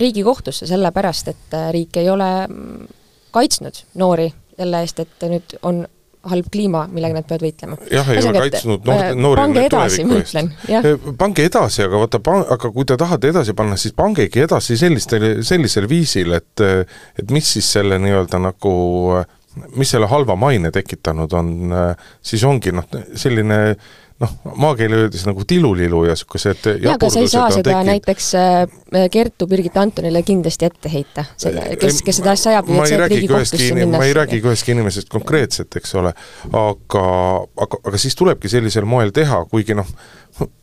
[0.02, 2.88] riigikohtusse sellepärast, et äh, riik ei ole mm,
[3.34, 5.84] kaitsnud noori selle eest, et nüüd on
[6.30, 7.78] halb kliima, millega nad peavad võitlema.
[7.92, 10.90] jah, ei ole kaitsnud noor, äh, noori pange edasi, ma ütlen, jah.
[11.20, 12.22] pange edasi, aga vaata,
[12.56, 17.54] aga kui te tahate edasi panna, siis pangegi edasi sellistel, sellisel viisil, et et mis
[17.56, 18.74] siis selle nii-öelda nagu
[19.78, 21.50] mis selle halva maine tekitanud on,
[22.24, 27.22] siis ongi noh, selline äh, noh, maakeeli öeldes nagu tilulilu ja niisugused jaa, aga sa
[27.22, 27.88] ei saa seda tekkinud.
[27.90, 32.92] näiteks äh, Kertu Birgit Antonile kindlasti ette heita, selle, kes, kes seda asja ajab, et
[32.92, 33.98] see Riigikohtusse minna.
[33.98, 36.12] ma ei räägigi ühestki inimesest konkreetselt, eks ole,
[36.50, 37.06] aga,
[37.66, 39.90] aga, aga siis tulebki sellisel moel teha, kuigi noh,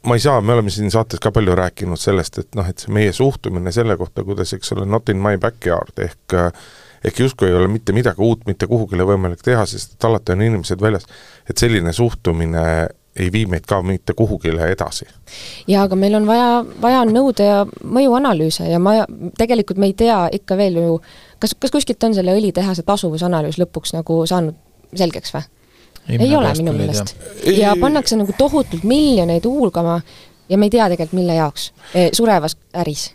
[0.08, 2.94] ma ei saa, me oleme siin saates ka palju rääkinud sellest, et noh, et see
[2.96, 6.40] meie suhtumine selle kohta, kuidas, eks ole, not in my backyard ehk
[7.02, 10.44] ehk justkui ei ole mitte midagi uut mitte kuhugile võimalik teha, sest et alati on
[10.46, 11.08] inimesed väljas,
[11.50, 12.64] et selline suhtumine
[13.20, 15.06] ei vii meid ka mitte kuhugile edasi.
[15.68, 19.02] jaa, aga meil on vaja, vaja on nõude ja mõjuanalüüse ja ma,
[19.38, 21.00] tegelikult me ei tea ikka veel ju,
[21.40, 24.56] kas, kas kuskilt on selle õlitehase tasuvusanalüüs lõpuks nagu saanud
[24.96, 25.48] selgeks või?
[26.18, 27.16] ei ole minu meelest.
[27.58, 30.02] ja pannakse nagu tohutult miljoneid huulgama
[30.50, 33.12] ja me ei tea tegelikult, mille jaoks, eh, surevas äris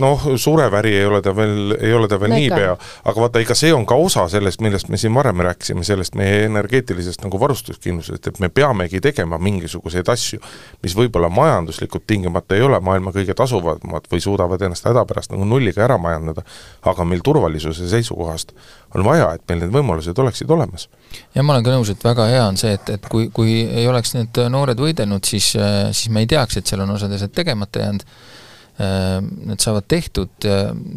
[0.00, 2.74] noh, sureväri ei ole ta veel, ei ole ta veel no, niipea,
[3.04, 6.44] aga vaata, ega see on ka osa sellest, millest me siin varem rääkisime, sellest meie
[6.46, 10.40] energeetilisest nagu varustuskindlusest, et me peamegi tegema mingisuguseid asju,
[10.84, 15.84] mis võib-olla majanduslikult tingimata ei ole maailma kõige tasuvamad või suudavad ennast hädapärast nagu nulliga
[15.86, 16.44] ära majandada,
[16.88, 18.54] aga meil turvalisuse seisukohast
[18.94, 20.88] on vaja, et meil need võimalused oleksid olemas.
[21.34, 23.86] ja ma olen ka nõus, et väga hea on see, et, et kui, kui ei
[23.88, 25.54] oleks need noored võidelnud, siis,
[25.92, 28.04] siis me ei teaks, et seal on osad asjad tegemata jäänud.
[28.06, 28.41] Äh,
[28.78, 30.46] need saavad tehtud,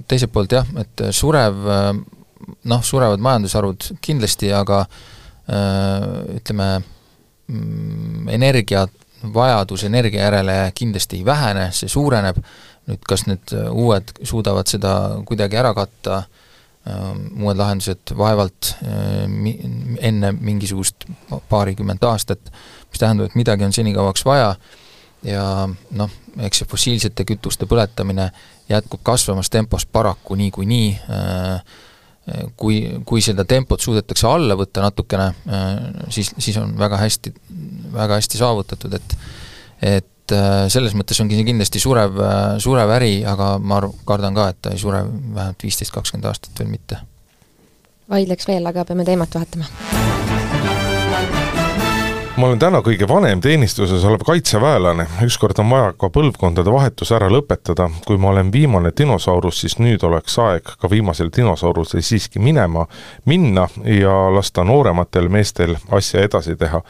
[0.07, 1.89] teiselt poolt jah, et surev, äh,
[2.71, 6.69] noh, surevad majandusharud kindlasti, aga äh, ütleme,
[7.51, 12.39] mm, energiavajadus energia järele kindlasti ei vähene, see suureneb,
[12.85, 16.23] nüüd kas need uued suudavad seda kuidagi ära katta,
[16.85, 21.07] uued lahendused vaevalt enne mingisugust
[21.49, 22.51] paarikümmet aastat,
[22.91, 24.51] mis tähendab, et midagi on senikauaks vaja
[25.25, 25.43] ja
[25.97, 26.13] noh,
[26.45, 28.29] eks see fossiilsete kütuste põletamine
[28.69, 31.63] jätkub kasvamas tempos paraku niikuinii, äh,
[32.57, 35.71] kui, kui seda tempot suudetakse alla võtta natukene, äh,
[36.09, 37.33] siis, siis on väga hästi,
[37.93, 39.17] väga hästi saavutatud, et
[39.85, 42.17] et äh, selles mõttes see kindlasti surev,
[42.63, 46.57] surev äri, aga ma arv-, kardan ka, et ta ei sure vähemalt viisteist, kakskümmend aastat
[46.59, 47.01] veel mitte.
[48.09, 50.04] vaidleks veel, aga peame teemat vahetama
[52.35, 57.29] ma olen täna kõige vanem teenistuses olev kaitseväelane, ükskord on vaja ka põlvkondade vahetus ära
[57.31, 57.87] lõpetada.
[58.05, 62.87] kui ma olen viimane dinosaurus, siis nüüd oleks aeg ka viimasel dinosaurusel siiski minema,
[63.25, 66.81] minna ja lasta noorematel meestel asja edasi teha.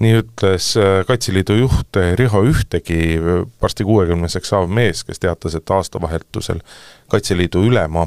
[0.00, 3.20] nii ütles äh, Kaitseliidu juht Riho Ühtegi,
[3.62, 6.60] varsti kuuekümneseks saav mees, kes teatas, et aastavahetusel
[7.08, 8.06] Kaitseliidu ülema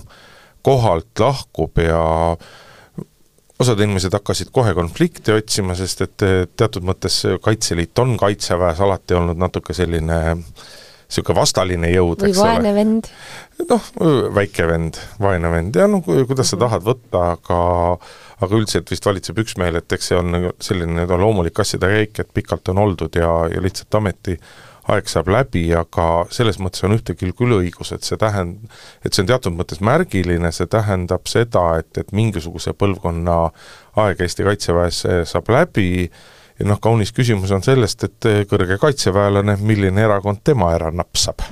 [0.61, 2.37] kohalt lahkub ja
[3.63, 9.39] osad inimesed hakkasid kohe konflikti otsima, sest et teatud mõttes Kaitseliit on Kaitseväes alati olnud
[9.39, 10.19] natuke selline
[11.13, 12.49] niisugune vastaline jõud, eks ole.
[12.49, 13.09] vaene vend.
[13.69, 13.89] noh,
[14.33, 17.59] väike vend, vaene vend ja noh, kuidas sa tahad võtta, aga
[18.43, 22.73] aga üldiselt vist valitseb üksmeel, et eks see on selline loomulik asjade käik, et pikalt
[22.73, 24.37] on oldud ja, ja lihtsalt ameti
[24.91, 28.67] aeg saab läbi, aga selles mõttes on ühte küll küll õigus, et see tähend-,
[29.05, 33.37] et see on teatud mõttes märgiline, see tähendab seda, et, et mingisuguse põlvkonna
[34.03, 40.03] aeg Eesti Kaitseväes saab läbi ja noh, kaunis küsimus on sellest, et kõrge kaitseväelane, milline
[40.03, 41.45] erakond tema ära napsab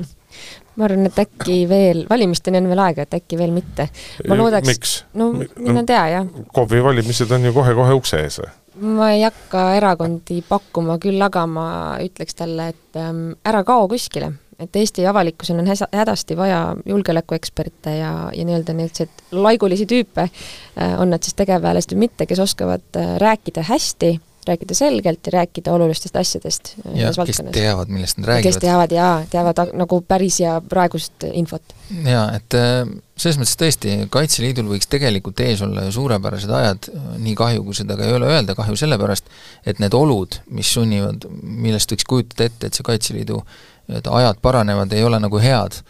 [0.76, 3.90] ma arvan, et äkki veel, valimisteni on veel aega, et äkki veel mitte.
[4.30, 6.28] ma loodaks, no mine tea, jah.
[6.56, 8.40] KOV-i valimised on ju kohe-kohe ukse ees
[8.80, 11.66] ma ei hakka erakondi pakkuma, küll aga ma
[12.04, 14.34] ütleks talle, et ähm, ära kao kuskile.
[14.62, 21.00] et Eesti avalikkusel on häsa, hädasti vaja julgeolekueksperte ja, ja nii-öelda niisuguseid laigulisi tüüpe äh,,
[21.02, 25.74] on nad siis tegevväelased või mitte, kes oskavad äh, rääkida hästi rääkida selgelt ja rääkida
[25.74, 28.44] olulistest asjadest äh, ja kes teavad, millest nad räägivad.
[28.44, 31.74] kes teavad jaa, teavad nagu päris ja praegust infot.
[32.06, 32.82] jaa, et äh,
[33.18, 36.90] selles mõttes tõesti, Kaitseliidul võiks tegelikult ees olla ju suurepärased ajad,
[37.22, 39.30] nii kahju, kui seda ka ei ole öelda, kahju sellepärast,
[39.66, 44.94] et need olud, mis sunnivad, millest võiks kujutada ette, et see Kaitseliidu nii-öelda ajad paranevad,
[44.98, 45.84] ei ole nagu head.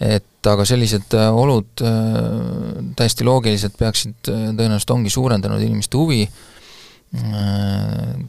[0.00, 1.82] et aga sellised äh, olud
[2.96, 6.22] täiesti loogiliselt peaksid, tõenäoliselt ongi suurendanud inimeste huvi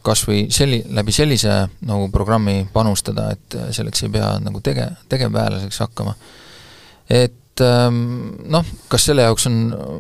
[0.02, 1.54] kas või selli-, läbi sellise
[1.86, 6.16] nagu programmi panustada, et selleks ei pea nagu tege-, tegevväelaseks hakkama.
[7.06, 8.00] et ähm,
[8.50, 9.60] noh, kas selle jaoks on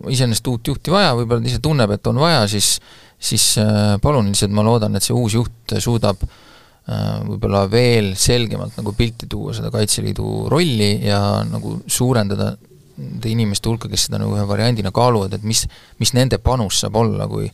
[0.09, 2.79] iseenesest uut juhti vaja, võib-olla ta ise tunneb, et on vaja, siis
[3.21, 8.79] siis äh, palun lihtsalt, ma loodan, et see uus juht suudab äh, võib-olla veel selgemalt
[8.79, 12.55] nagu pilti tuua seda Kaitseliidu rolli ja nagu suurendada
[13.01, 15.63] nende inimeste hulka, kes seda nagu ühe variandina kaaluvad, et mis,
[16.01, 17.47] mis nende panus saab olla, kui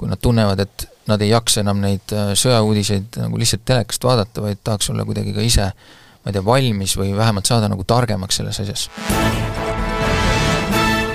[0.00, 4.44] kui nad tunnevad, et nad ei jaksa enam neid äh, sõjauudiseid nagu lihtsalt telekast vaadata,
[4.44, 5.72] vaid tahaks olla kuidagi ka ise
[6.20, 8.88] ma ei tea, valmis või vähemalt saada nagu targemaks selles asjas.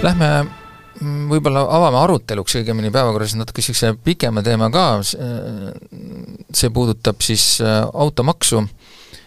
[0.05, 7.55] Lähme mm, võib-olla avame aruteluks õigemini päevakorras natuke niisuguse pikema teema ka, see puudutab siis
[7.63, 8.65] äh, automaksu,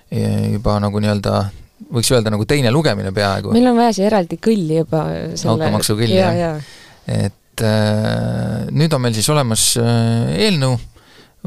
[0.09, 1.41] juba nagu nii-öelda
[1.95, 3.53] võiks öelda nagu teine lugemine peaaegu.
[3.55, 5.03] meil on vaja siia eraldi kõlli juba
[5.37, 6.49] selle automaksu kõlli, jah ja.
[6.57, 7.27] ja..
[7.29, 10.77] et et äh, nüüd on meil siis olemas äh, eelnõu,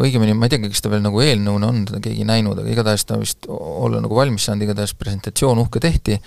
[0.02, 3.06] õigemini ma ei teagi, kas ta veel nagu eelnõuna on teda keegi näinud, aga igatahes
[3.08, 6.18] ta vist olla nagu valmis saanud, igatahes presentatsioon uhke tehti,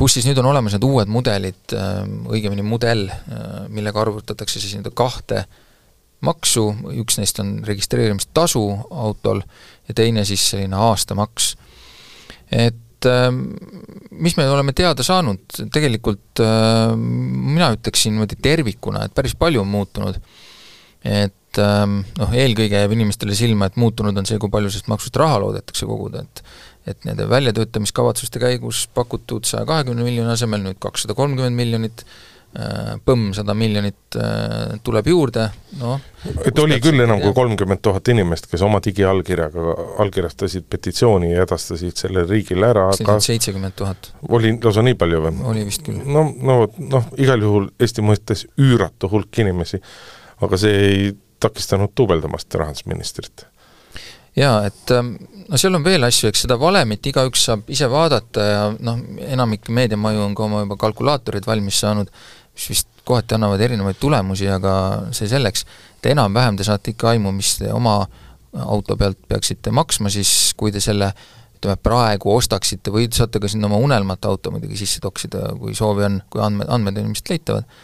[0.00, 3.08] kus siis nüüd on olemas need uued mudelid, äh, õigemini mudel,
[3.68, 5.44] millega arvutatakse siis nii-öelda kahte
[6.24, 9.42] maksu, üks neist on registreerimistasu autol
[9.88, 11.54] ja teine siis selline aastamaks.
[12.50, 13.44] et ähm,
[14.20, 17.04] mis me oleme teada saanud, tegelikult ähm,
[17.56, 20.18] mina ütleksin niimoodi tervikuna, et päris palju on muutunud.
[21.04, 25.16] et ähm, noh, eelkõige jääb inimestele silma, et muutunud on see, kui palju sellest maksust
[25.20, 26.44] raha loodetakse koguda, et
[26.88, 32.16] et nende väljatöötamiskavatsuste käigus pakutud saja kahekümne miljoni asemel nüüd kakssada kolmkümmend miljonit, Äh,
[33.06, 35.44] põmm sada miljonit äh, tuleb juurde,
[35.78, 36.00] noh
[36.42, 41.94] et oli küll enam kui kolmkümmend tuhat inimest, kes oma digiallkirjaga allkirjastasid petitsiooni ja edastasid
[42.02, 44.10] selle riigile ära, aga seitsekümmend tuhat.
[44.28, 45.34] oli lausa nii palju või?
[45.52, 46.02] oli vist küll.
[46.02, 46.58] no, no
[46.90, 49.78] noh, igal juhul Eesti mõistes üüratu hulk inimesi,
[50.42, 51.08] aga see ei
[51.40, 53.46] takistanud duubeldamast rahandusministrit
[54.36, 55.14] jaa, et ähm,
[55.48, 59.70] no seal on veel asju, eks seda valemit igaüks saab ise vaadata ja noh, enamik
[59.74, 62.10] meediamaju on ka oma juba kalkulaatorid valmis saanud,
[62.60, 64.72] mis vist kohati annavad erinevaid tulemusi, aga
[65.16, 65.64] see selleks,
[65.98, 68.02] et enam-vähem te saate ikka aimu, mis te oma
[68.66, 71.12] auto pealt peaksite maksma, siis kui te selle
[71.56, 76.06] ütleme, praegu ostaksite või saate ka sinna oma unelmat auto muidugi sisse toksida, kui soovi
[76.08, 77.80] on, kui andmed, andmed on ilmselt leitavad,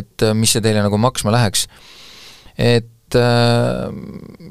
[0.00, 1.66] et mis see teile nagu maksma läheks.
[2.56, 3.86] et äh,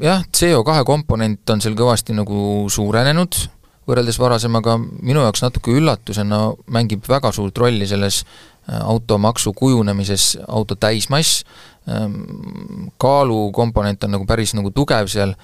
[0.02, 3.38] jah, CO2 komponent on seal kõvasti nagu suurenenud,
[3.86, 10.76] võrreldes varasemaga, minu jaoks natuke üllatusena mängib väga suurt rolli selles Äh, automaksu kujunemises auto
[10.76, 11.44] täismass,
[11.90, 15.36] ähm, kaalukomponent on nagu päris nagu tugev seal.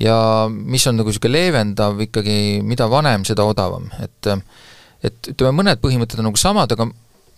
[0.00, 4.30] Ja mis on nagu niisugune leevendav ikkagi, mida vanem, seda odavam, et
[5.02, 6.86] et ütleme, mõned põhimõtted on nagu samad, aga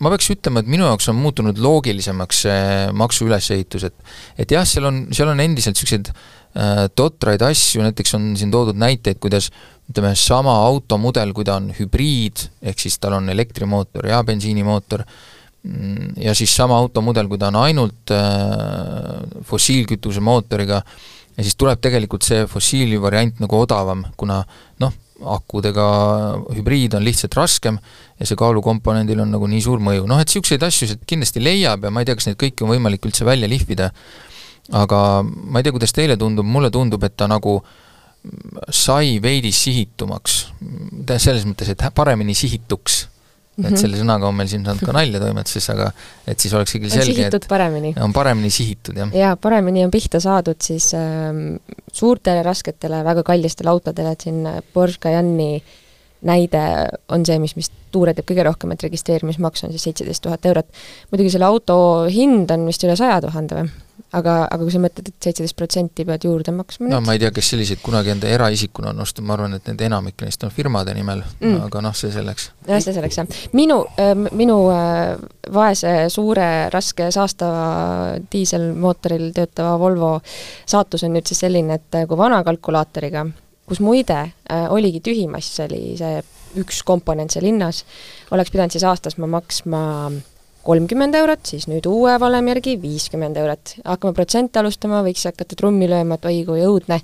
[0.03, 2.63] ma peaks ütlema, et minu jaoks on muutunud loogilisemaks see
[2.97, 8.17] maksu ülesehitus, et et jah, seal on, seal on endiselt niisuguseid äh, totraid asju, näiteks
[8.19, 9.51] on siin toodud näiteid, kuidas
[9.91, 15.05] ütleme, sama automudel, kui ta on hübriid, ehk siis tal on elektrimootor ja bensiinimootor,
[15.63, 20.81] mm, ja siis sama automudel, kui ta on ainult äh, fossiilkütuse mootoriga,
[21.35, 24.41] ja siis tuleb tegelikult see fossiili variant nagu odavam, kuna
[24.81, 25.01] noh,
[25.35, 25.85] akudega
[26.57, 27.77] hübriid on lihtsalt raskem
[28.19, 31.87] ja see kaalukomponendil on nagu nii suur mõju, noh et niisuguseid asju sealt kindlasti leiab
[31.87, 33.93] ja ma ei tea, kas neid kõiki on võimalik üldse välja lihvida,
[34.75, 37.84] aga ma ei tea, kuidas teile tundub, mulle tundub, et ta nagu äh,
[38.73, 40.39] sai veidi sihitumaks,
[41.19, 43.05] selles mõttes, et paremini sihituks
[43.55, 43.79] et mhm.
[43.79, 45.91] selle sõnaga on meil siin saanud ka nalja toimetuses, aga
[46.27, 47.93] et siis oleks ikkagi selge, et paremini.
[48.03, 49.13] on paremini sihitud, jah.
[49.15, 51.31] jaa, paremini on pihta saadud siis äh,
[51.95, 54.43] suurtele, rasketele, väga kallistele autodele, et siin
[54.75, 55.63] Porsche Cayenne'i
[56.25, 56.65] näide
[57.13, 60.69] on see, mis, mis tuure teeb kõige rohkem, et registreerimismaks on siis seitseteist tuhat eurot.
[61.13, 61.77] muidugi selle auto
[62.11, 63.73] hind on vist üle saja tuhande või?
[64.15, 67.07] aga, aga kui sa mõtled, et seitseteist protsenti pead juurde maksma no nüüd?
[67.07, 70.25] ma ei tea, kes selliseid kunagi enda eraisikuna on ostnud, ma arvan, et need enamik
[70.25, 72.51] neist on firmade nimel mm., aga noh, see selleks.
[72.69, 73.39] jah, see selleks, jah.
[73.57, 75.15] minu äh,, minu äh,
[75.55, 82.19] vaese, suure, raske, saastava diiselmootoril töötava Volvo saatus on nüüd siis selline, et äh, kui
[82.19, 83.27] vana kalkulaatoriga,
[83.69, 86.23] kus muide äh, oligi tühimass, oli see
[86.61, 87.83] üks komponent seal hinnas,
[88.35, 89.83] oleks pidanud siis aastas ma maksma
[90.65, 93.77] kolmkümmend eurot, siis nüüd uue valemi järgi viiskümmend eurot.
[93.85, 97.01] hakkame protsente alustama, võiks hakata trummi lööma, et oi kui õudne,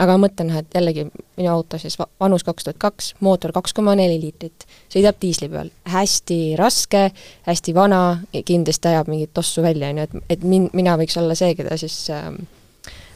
[0.00, 1.06] aga ma mõtlen, et jällegi
[1.38, 5.72] minu auto siis vanus kaks tuhat kaks, mootor kaks koma neli liitrit, sõidab diisli peal,
[5.88, 7.08] hästi raske,
[7.48, 8.02] hästi vana,
[8.36, 11.80] kindlasti ajab mingit tossu välja, on ju, et, et min-, mina võiks olla see, keda
[11.80, 12.28] siis äh,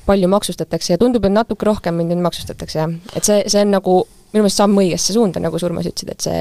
[0.07, 2.95] palju maksustatakse ja tundub, et natuke rohkem mind nüüd maksustatakse, jah.
[3.17, 3.99] et see, see on nagu
[4.35, 6.41] minu meelest samm õigesse suunda, nagu sa, Urmas, ütlesid, et see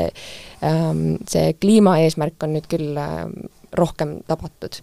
[0.66, 3.36] ähm, see kliimaeesmärk on nüüd küll ähm,
[3.78, 4.82] rohkem tabatud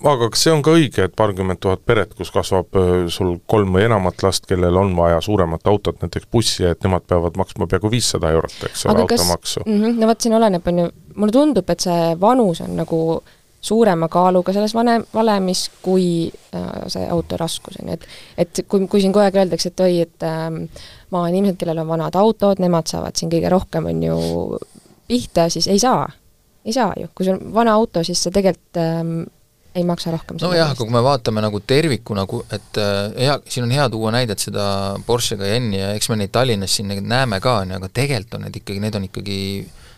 [0.00, 3.74] aga kas see on ka õige, et paarkümmend tuhat peret, kus kasvab äh, sul kolm
[3.76, 7.90] või enamat last, kellel on vaja suuremat autot, näiteks bussi, et nemad peavad maksma peaaegu
[7.92, 9.64] viissada eurot, eks ole, automaksu?
[9.66, 13.00] -hmm, no vot, siin oleneb, on ju, mulle tundub, et see vanus on nagu
[13.60, 16.06] suurema kaaluga selles vane, valemis kui
[16.54, 18.06] äh, see auto raskus, on ju, et
[18.46, 20.46] et kui, kui siin kogu aeg öeldakse, et oi, et äh,
[21.12, 24.20] maainimesed, kellel on vanad autod, nemad saavad siin kõige rohkem, on ju,
[25.10, 26.08] pihta, siis ei saa.
[26.64, 29.20] ei saa ju, kui sul on vana auto, siis sa tegelikult ähm,
[29.74, 30.36] ei maksa rohkem.
[30.40, 34.42] nojah, aga kui me vaatame nagu tervikuna, et äh, hea, siin on hea tuua näidet
[34.42, 34.64] seda
[35.06, 38.46] Porsche Cayenne'i ja eks me neid Tallinnas siin näeme ka, on ju, aga tegelikult on
[38.46, 39.38] need ikkagi, need on ikkagi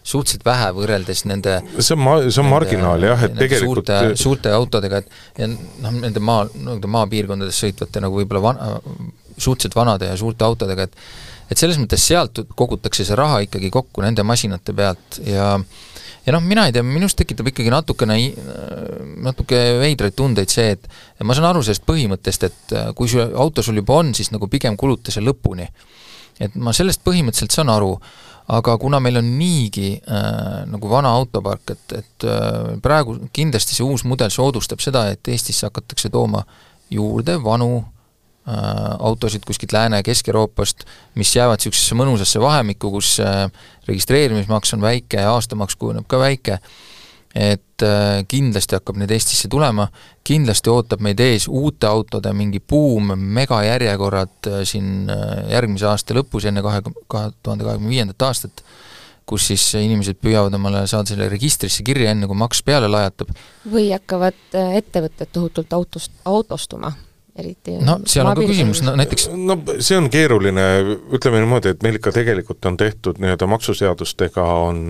[0.02, 4.54] suhteliselt vähe võrreldes nende see on ma-, see on marginaal jah, et tegelikult suurte, suurte
[4.54, 10.18] autodega, et ja noh, nende maa, nii-öelda maapiirkondades sõitvate nagu võib-olla van-, suhteliselt vanade ja
[10.18, 10.98] suurte autodega, et
[11.52, 15.58] et selles mõttes sealt kogutakse see raha ikkagi kokku nende masinate pealt ja
[16.26, 18.16] ja noh, mina ei tea, minust tekitab ikkagi natukene,
[19.26, 23.80] natuke veidraid tundeid see, et ma saan aru sellest põhimõttest, et kui see auto sul
[23.80, 25.66] juba on, siis nagu pigem kuluta see lõpuni.
[26.42, 27.96] et ma sellest põhimõtteliselt saan aru,
[28.48, 33.87] aga kuna meil on niigi äh, nagu vana autopark, et, et äh, praegu kindlasti see
[33.87, 36.42] uus mudel soodustab seda, et Eestisse hakatakse tooma
[36.92, 38.55] juurde vanu äh,
[38.98, 43.46] autosid kuskilt Lääne- ja Kesk-Euroopast, mis jäävad niisugusesse mõnusasse vahemikku, kus äh,
[43.88, 46.59] registreerimismaks on väike ja aastamaks kujuneb ka väike,
[47.35, 49.87] et äh, kindlasti hakkab neid Eestisse tulema,
[50.27, 56.47] kindlasti ootab meid ees uute autode mingi buum, megajärjekorrad äh, siin äh, järgmise aasta lõpus,
[56.49, 58.64] enne kahe, kahe tuhande kahekümne viiendat aastat,
[59.29, 63.33] kus siis inimesed püüavad omale saada selle registrisse kirja, enne kui maks peale lajatab.
[63.64, 66.92] või hakkavad ettevõtted tohutult autost, autostuma
[67.38, 70.64] eriti no seal on ka küsimus, no näiteks no see on keeruline,
[71.16, 74.83] ütleme niimoodi, et meil ikka tegelikult on tehtud nii-öelda maksuseadustega on,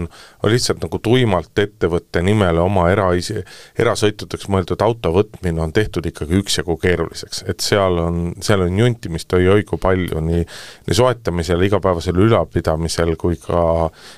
[0.43, 3.45] on lihtsalt nagu tuimalt ettevõtte nimele oma eraisi,
[3.79, 9.39] erasõitudeks mõeldud auto võtmine on tehtud ikkagi üksjagu keeruliseks, et seal on, seal on juntimist
[9.39, 13.63] oi-oi kui palju nii nii soetamisel, igapäevasel ülalpidamisel kui ka,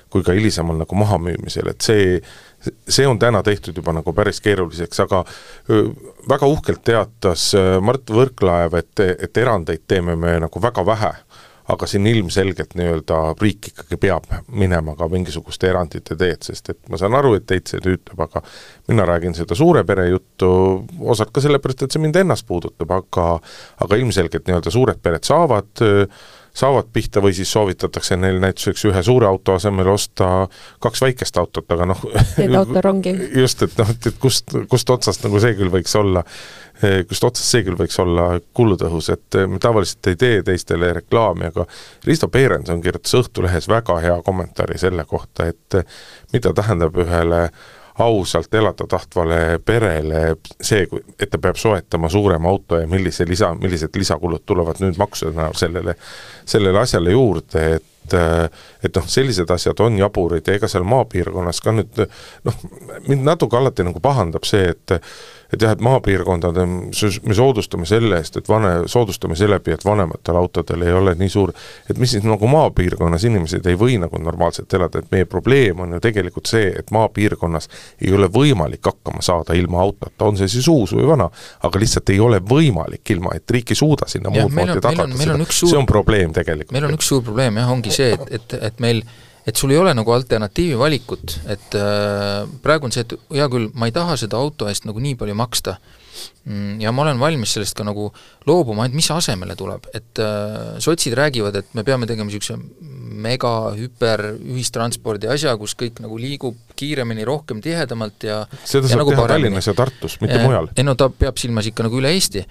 [0.09, 2.19] kui ka hilisemal nagu mahamüümisel, et see
[2.89, 5.23] see on täna tehtud juba nagu päris keeruliseks, aga
[6.31, 7.51] väga uhkelt teatas
[7.85, 11.13] Mart Võrklaev, et, et erandeid teeme me nagu väga vähe,
[11.73, 17.01] aga siin ilmselgelt nii-öelda riik ikkagi peab minema ka mingisuguste erandite teed, sest et ma
[17.01, 18.43] saan aru, et teid see tüütab, aga
[18.91, 20.51] mina räägin seda suure pere juttu
[21.01, 23.29] osalt ka sellepärast, et see mind ennast puudutab, aga
[23.87, 25.87] aga ilmselgelt nii-öelda suured pered saavad
[26.55, 30.47] saavad pihta või siis soovitatakse neil näituseks ühe suure auto asemel osta
[30.83, 32.05] kaks väikest autot, aga noh
[32.37, 33.15] teed autorongi.
[33.43, 36.23] just, et noh, et kust, kust otsast nagu see küll võiks olla,
[37.09, 41.67] kust otsast see küll võiks olla kulutõhus, et me tavaliselt ei tee teistele reklaami, aga
[42.05, 45.79] Risto Peerenson kirjutas Õhtulehes väga hea kommentaari selle kohta, et
[46.35, 47.49] mida tähendab ühele
[47.99, 50.87] ausalt elada tahtvale perele see,
[51.19, 55.55] et ta peab soetama suurema auto ja millise lisa, millised lisakulud tulevad nüüd maksude näol
[55.59, 55.95] sellele,
[56.45, 61.73] sellele asjale juurde, et et noh, sellised asjad on jaburid ja ega seal maapiirkonnas ka
[61.73, 62.05] nüüd
[62.45, 62.61] noh,
[63.09, 64.99] mind natuke alati nagu pahandab see, et
[65.55, 70.83] et jah, et maapiirkondade, me soodustame selle eest, et vane, soodustame seeläbi, et vanematel autodel
[70.87, 71.53] ei ole nii suur,
[71.91, 75.97] et mis siis nagu maapiirkonnas inimesed ei või nagu normaalselt elada, et meie probleem on
[75.97, 77.69] ju tegelikult see, et maapiirkonnas
[78.03, 81.29] ei ole võimalik hakkama saada ilma autota, on see siis uus või vana,
[81.65, 85.39] aga lihtsalt ei ole võimalik ilma, et riik ei suuda sinna muud moodi tagada seda,
[85.55, 86.75] see on probleem tegelikult.
[86.75, 89.05] meil on üks suur probleem jah, ongi see, et, et, et meil
[89.45, 93.67] et sul ei ole nagu alternatiivi valikut, et äh, praegu on see, et hea küll,
[93.77, 95.75] ma ei taha seda auto eest nagu nii palju maksta
[96.49, 98.07] mm, ja ma olen valmis sellest ka nagu
[98.49, 102.57] loobuma, ainult mis asemele tuleb, et äh, sotsid räägivad, et me peame tegema niisuguse
[103.25, 109.03] mega, hüper ühistranspordi asja, kus kõik nagu liigub kiiremini, rohkem, tihedamalt ja seda ja saab
[109.05, 109.45] nagu teha paremini.
[109.53, 110.73] Tallinnas ja Tartus, mitte Eh, mujal.
[110.73, 112.47] ei no ta peab silmas ikka nagu üle Eesti,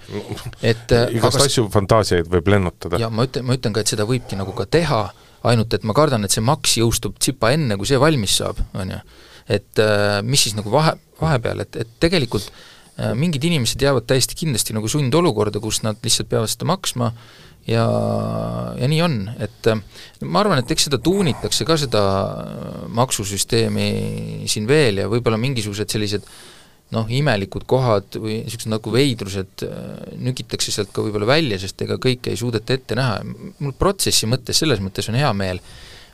[0.62, 3.02] et äh, igast aga- asju, fantaasiaid võib lennutada.
[3.02, 5.02] ja ma ütlen, ma ütlen ka, et seda võibki nagu ka teha,
[5.50, 8.94] ainult et ma kardan, et see maks jõustub tsipa enne, kui see valmis saab, on
[8.94, 9.00] ju.
[9.58, 14.38] et äh, mis siis nagu vahe, vahepeal, et, et tegelikult äh, mingid inimesed jäävad täiesti
[14.40, 17.12] kindlasti nagu sundolukorda, kus nad lihtsalt peavad seda maksma
[17.68, 17.84] ja,
[18.78, 19.80] ja nii on, et äh,
[20.24, 23.88] ma arvan, et eks seda tuunitakse ka, seda äh, maksusüsteemi
[24.50, 26.28] siin veel ja võib-olla mingisugused sellised
[26.94, 29.82] noh, imelikud kohad või niisugused nagu veidrused äh,
[30.22, 33.20] nügitakse sealt ka võib-olla välja, sest ega kõike ei suudeta ette näha.
[33.58, 35.62] mul protsessi mõttes, selles mõttes on hea meel,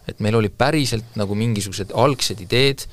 [0.09, 2.87] et meil oli päriselt nagu mingisugused algsed ideed,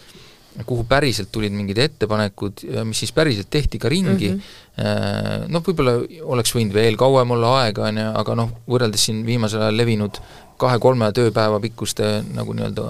[0.65, 5.51] kuhu päriselt tulid mingid ettepanekud, mis siis päriselt tehti ka ringi mm, -hmm.
[5.53, 5.99] noh, võib-olla
[6.33, 10.17] oleks võinud veel kauem olla aega, on ju, aga noh, võrreldes siin viimasel ajal levinud
[10.57, 12.85] kahe-kolme tööpäeva pikkuste nagu nii-öelda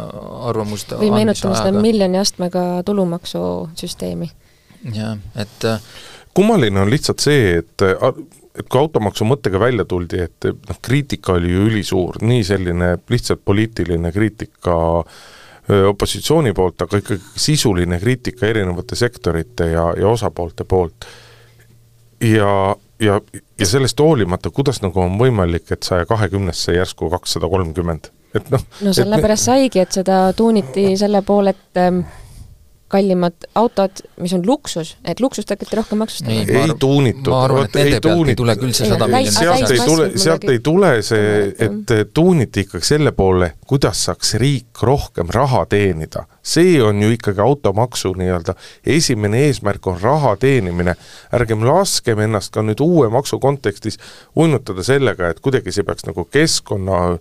[0.49, 4.31] arvamuste või meenutame seda miljoni astmega tulumaksusüsteemi.
[4.93, 5.81] Jah, et äh,
[6.33, 7.87] kummaline on lihtsalt see, et
[8.57, 13.43] et kui automaksu mõttega välja tuldi, et noh, kriitika oli ju ülisuur, nii selline lihtsalt
[13.45, 14.77] poliitiline kriitika
[15.69, 21.05] öö, opositsiooni poolt, aga ikkagi sisuline kriitika erinevate sektorite ja, ja osapoolte poolt.
[22.21, 23.21] ja, ja,
[23.59, 28.63] ja sellest hoolimata, kuidas nagu on võimalik, et saja kahekümnesse järsku kakssada kolmkümmend, et noh
[28.81, 32.01] no sellepärast saigi, et seda tuuniti selle poole, et ähm,
[32.87, 36.31] kallimad autod, mis on luksus, et luksust hakati rohkem maksustama.
[36.31, 37.31] Ei, ei tuunitud.
[37.33, 39.35] ma arvan, et nende pealt ei tule küll see sada miljonit.
[39.35, 41.33] sealt ei tule, sealt ei tule see,
[41.67, 46.23] et tuuniti ikkagi selle poole, kuidas saaks riik rohkem raha teenida.
[46.47, 48.53] see on ju ikkagi automaksu nii-öelda
[48.87, 50.95] esimene eesmärk on raha teenimine.
[51.33, 53.99] ärgem laskem ennast ka nüüd uue maksu kontekstis
[54.35, 57.17] uinutada sellega, et kuidagi see peaks nagu keskkonna,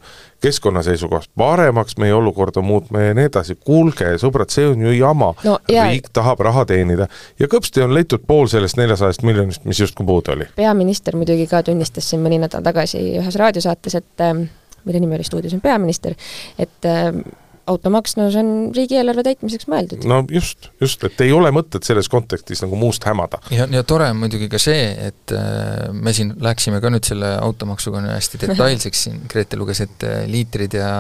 [0.47, 3.57] keskkonna seisukohast paremaks meie olukorda muutma ja nii edasi.
[3.67, 7.09] kuulge, sõbrad, see on ju jama No riik tahab raha teenida
[7.41, 10.47] ja kõpsti on leitud pool sellest neljasajast miljonist, mis justkui puudu oli.
[10.57, 14.47] peaminister muidugi ka tunnistas siin mõni nädal tagasi ühes raadiosaates, et ähm,
[14.87, 16.15] mille nimi oli stuudios on peaminister,
[16.59, 17.25] et ähm,
[17.71, 20.05] automaks, no see on riigieelarve täitmiseks mõeldud.
[20.09, 23.41] no just, just, et ei ole mõtet selles kontekstis nagu muust hämada.
[23.55, 27.35] ja, ja tore on muidugi ka see, et äh, me siin läksime ka nüüd selle
[27.43, 30.91] automaksuga hästi detailseks siin, Grete luges ette liitrid ja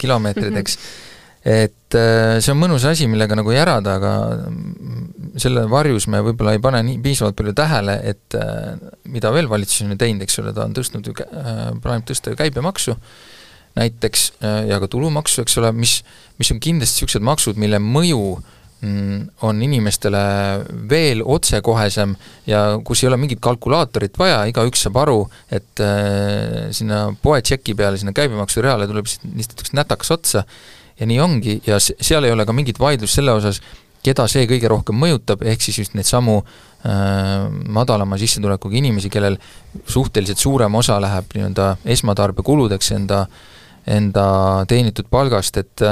[0.00, 0.78] kilomeetrid, eks,
[1.48, 4.14] et äh, see on mõnus asi, millega nagu järada, aga
[4.52, 8.72] mm, selle varjus me võib-olla ei pane nii piisavalt palju tähele, et äh,
[9.12, 11.16] mida veel valitsus on ju teinud, eks ole, ta on tõstnud ju,
[11.82, 13.00] plaanib tõsta ju käibemaksu
[13.78, 16.00] näiteks äh, ja ka tulumaksu, eks ole, mis,
[16.38, 18.20] mis on kindlasti niisugused maksud, mille mõju
[18.82, 20.22] mm, on inimestele
[20.90, 22.14] veel otsekohesem
[22.50, 25.20] ja kus ei ole mingit kalkulaatorit vaja, igaüks saab aru,
[25.50, 30.44] et äh, sinna poetšeki peale, sinna käibemaksureale tuleb lihtsalt üks nätakas otsa
[31.00, 33.62] ja nii ongi ja se- seal ei ole ka mingit vaidlust selle osas,
[34.02, 39.38] keda see kõige rohkem mõjutab, ehk siis just neid samu äh, madalama sissetulekuga inimesi, kellel
[39.86, 43.24] suhteliselt suurem osa läheb nii-öelda esmatarbekuludeks enda
[43.86, 44.26] enda
[44.70, 45.82] teenitud palgast, et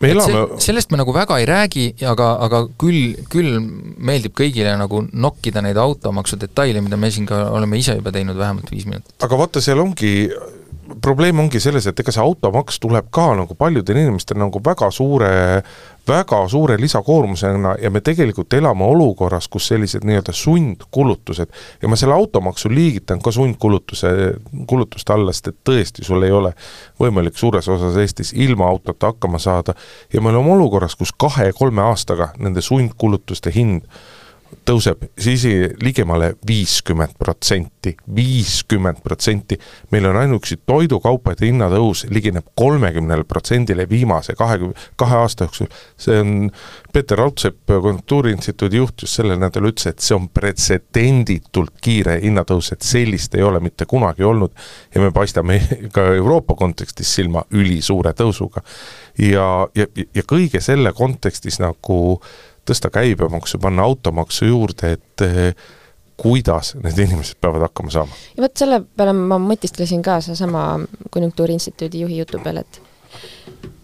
[0.00, 4.34] me et elame see, sellest me nagu väga ei räägi, aga, aga küll, küll meeldib
[4.38, 8.72] kõigile nagu nokkida neid automaksu detaile, mida me siin ka oleme ise juba teinud vähemalt
[8.72, 9.14] viis minutit.
[9.24, 10.12] aga vaata, seal ongi,
[11.00, 15.30] probleem ongi selles, et ega see automaks tuleb ka nagu paljudel inimestel nagu väga suure,
[16.08, 22.16] väga suure lisakoormusena ja me tegelikult elame olukorras, kus sellised nii-öelda sundkulutused ja ma selle
[22.16, 24.14] automaksu liigitan ka sundkulutuse,
[24.70, 26.54] kulutuste alla, sest et tõesti, sul ei ole
[27.00, 29.76] võimalik suures osas Eestis ilma autota hakkama saada.
[30.12, 33.86] Ja me oleme olukorras, kus kahe-kolme aastaga nende sundkulutuste hind
[34.66, 35.44] tõuseb siis
[35.82, 39.58] ligemale viiskümmend protsenti, viiskümmend protsenti.
[39.90, 45.66] meil on ainuüksi toidukaupade hinnatõus ligineb kolmekümnele protsendile viimase kahekümne, kahe aasta jooksul.
[45.96, 46.50] see on,
[46.92, 52.82] Peeter Raudsepp, Konjunktuuriinstituudi juht just sellel nädalal ütles, et see on pretsedenditult kiire hinnatõus, et
[52.82, 54.52] sellist ei ole mitte kunagi olnud
[54.94, 55.60] ja me paistame
[55.94, 58.62] ka Euroopa kontekstis silma ülisuure tõusuga.
[59.18, 62.20] ja, ja, ja kõige selle kontekstis nagu
[62.68, 65.54] tõsta käibemaksu, panna automaksu juurde, et eh,
[66.22, 68.18] kuidas need inimesed peavad hakkama saama?
[68.36, 70.64] ja vot selle peale ma mõtisklesin ka seesama
[71.10, 72.82] Konjunktuuriinstituudi juhi jutu peale, et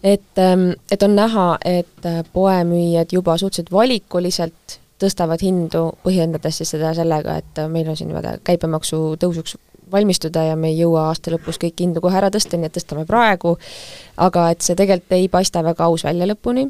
[0.03, 0.43] et,
[0.91, 7.61] et on näha, et poemüüjad juba suhteliselt valikuliselt tõstavad hindu, põhjendades siis seda sellega, et
[7.71, 9.55] meil on siin vaata käibemaksu tõusuks
[9.91, 13.05] valmistuda ja me ei jõua aasta lõpus kõiki hindu kohe ära tõsta, nii et tõstame
[13.09, 13.55] praegu,
[14.17, 16.67] aga et see tegelikult ei paista väga aus välja lõpuni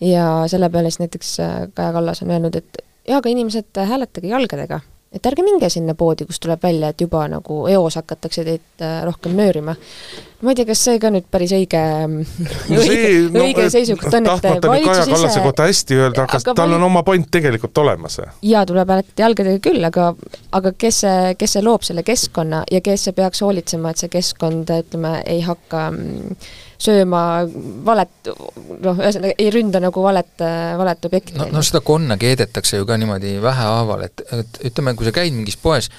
[0.00, 4.32] ja selle peale siis näiteks äh, Kaja Kallas on öelnud, et jaa, aga inimesed, hääletage
[4.32, 4.80] jalgadega
[5.14, 9.02] et ärge minge sinna poodi, kus tuleb välja, et juba nagu eos hakatakse teid äh,
[9.06, 9.76] rohkem nöörima.
[10.44, 14.28] Ma ei tea, kas see ka nüüd päris õige no õige, no, õige seisukoht on,
[14.28, 16.76] et valitsus Kaja Kallase kohta hästi öelda, aga tal vali...
[16.78, 18.20] on oma point tegelikult olemas.
[18.44, 20.10] jaa, tuleb hääletada jalgadega küll, aga
[20.58, 24.12] aga kes see, kes see loob selle keskkonna ja kes see peaks hoolitsema, et see
[24.12, 26.36] keskkond, ütleme, ei hakka mm,
[26.84, 27.22] sööma
[27.86, 28.32] valet,
[28.84, 30.34] noh, ühesõnaga ei ründa nagu valet,
[30.80, 31.36] valet objekti.
[31.38, 35.34] no, no seda konna keedetakse ju ka niimoodi vähehaaval, et, et ütleme, kui sa käid
[35.36, 35.90] mingis poes,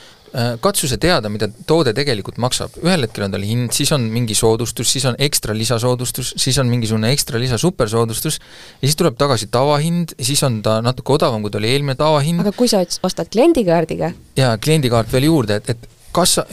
[0.64, 4.36] katsu sa teada, mida toode tegelikult maksab, ühel hetkel on tal hind, siis on mingi
[4.38, 9.48] soodustus, siis on ekstra lisasoodustus, siis on mingisugune ekstra lisa supersoodustus ja siis tuleb tagasi
[9.54, 12.44] tavahind, siis on ta natuke odavam, kui ta oli eelmine tavahind.
[12.44, 14.12] aga kui sa ostad kliendikaardiga?
[14.40, 16.46] jaa, kliendikaart veel juurde, et, et kas sa,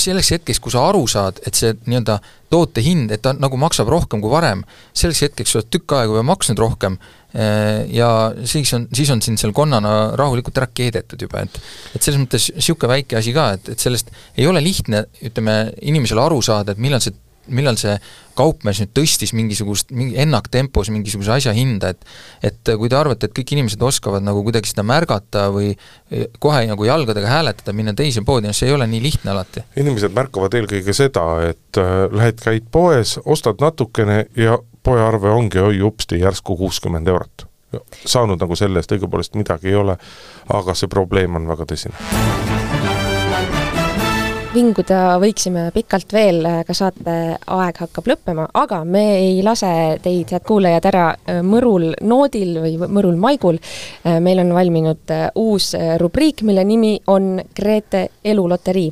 [0.00, 2.18] selleks hetkeks, kui sa aru saad, et see nii-öelda
[2.52, 4.64] toote hind, et ta nagu maksab rohkem kui varem,
[4.96, 6.96] selleks hetkeks sa oled tükk aega juba maksnud rohkem
[7.32, 8.10] ja
[8.44, 11.60] siis on, siis on sind seal konnana rahulikult ära keedetud juba, et
[11.94, 16.24] et selles mõttes niisugune väike asi ka, et, et sellest ei ole lihtne, ütleme, inimesele
[16.24, 17.14] aru saada, et millal see
[17.50, 17.94] millal see
[18.38, 23.36] kaupmees nüüd tõstis mingisugust, mingi ennaktempos mingisuguse asja hinda, et et kui te arvate, et
[23.36, 25.72] kõik inimesed oskavad nagu kuidagi seda märgata või
[26.38, 29.64] kohe nagu jalgadega hääletada, minna teise poodi, noh see ei ole nii lihtne alati.
[29.80, 35.82] inimesed märkavad eelkõige seda, et äh, lähed, käid poes, ostad natukene ja poearve ongi oi
[35.82, 37.46] upsti järsku kuuskümmend eurot.
[38.06, 39.96] saanud nagu selle eest õigupoolest midagi ei ole,
[40.52, 42.59] aga see probleem on väga tõsine
[44.50, 47.12] vinguda võiksime pikalt veel, ka saate
[47.54, 49.70] aeg hakkab lõppema, aga me ei lase
[50.02, 53.60] teid, head kuulajad, ära äh, mõrul noodil või mõrul maigul.
[54.02, 55.70] Äh, meil on valminud äh, uus
[56.02, 58.88] rubriik, mille nimi on Grete eluloterii.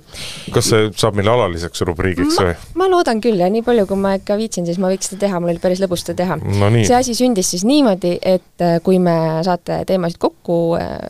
[0.55, 2.55] kas see saab meile alaliseks rubriigiks või?
[2.79, 5.41] ma loodan küll ja nii palju, kui ma ikka viitsin, siis ma võiks seda teha,
[5.43, 6.71] mul oli päris lõbus seda teha no.
[6.77, 10.59] see asi sündis siis niimoodi, et kui me saate teemasid kokku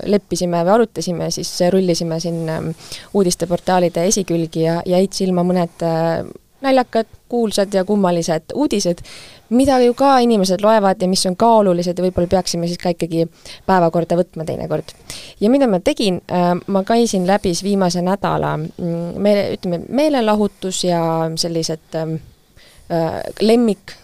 [0.09, 2.49] leppisime või arutasime, siis rullisime siin
[3.19, 6.23] uudisteportaalide esikülge külgi ja jäid silma mõned äh,
[6.63, 9.03] naljakad, kuulsad ja kummalised uudised,
[9.55, 12.91] mida ju ka inimesed loevad ja mis on ka olulised ja võib-olla peaksime siis ka
[12.95, 13.29] ikkagi
[13.67, 14.95] päevakorda võtma teinekord.
[15.41, 21.03] ja mida ma tegin, äh, ma käisin läbi viimase nädala mm, meele, ütleme, meelelahutus ja
[21.37, 22.19] sellised ähm,
[22.91, 23.95] äh, lemmik,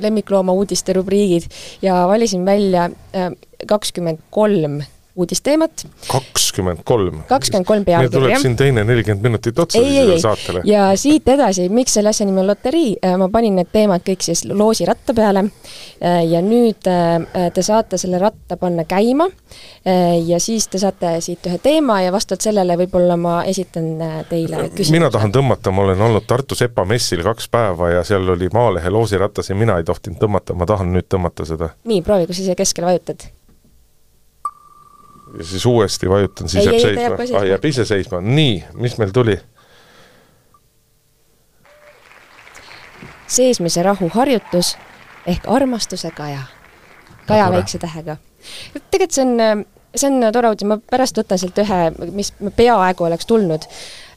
[0.00, 1.50] lemmiklooma uudiste rubriigid
[1.82, 2.88] ja valisin välja
[3.68, 4.80] kakskümmend kolm
[5.20, 5.84] uudisteemat.
[6.08, 7.22] kakskümmend kolm?
[7.28, 8.08] kakskümmend kolm pealkirja.
[8.08, 10.62] meil tuleb siin teine nelikümmend minutit otsa ei, sellele saatele.
[10.64, 14.24] ja siit edasi, miks selle asja nimi on loterii, äh, ma panin need teemad kõik
[14.24, 19.28] siis loosiratta peale äh, ja nüüd äh, te saate selle ratta panna käima
[20.26, 23.88] ja siis te saate siit ühe teema ja vastavalt sellele võib-olla ma esitan
[24.28, 24.94] teile küsimuse.
[24.94, 28.92] mina tahan tõmmata, ma olen olnud Tartu Sepa messil kaks päeva ja seal oli Maalehe
[28.92, 31.72] loosiratas ja mina ei tohtinud tõmmata, ma tahan nüüd tõmmata seda.
[31.84, 33.30] nii, proovi, kui sa siia keskele vajutad
[35.38, 37.38] ja siis uuesti vajutan, siis ei, jääb ei, seisma.
[37.38, 39.38] ah, jääb ise seisma, nii, mis meil tuli?
[43.30, 44.76] seesmise rahu harjutus
[45.26, 46.42] ehk armastuse kaja.
[47.26, 48.16] kaja väikse tähega.
[48.90, 49.64] tegelikult see on,
[49.94, 53.68] see on tore uudis, ma pärast võtan sealt ühe, mis peaaegu oleks tulnud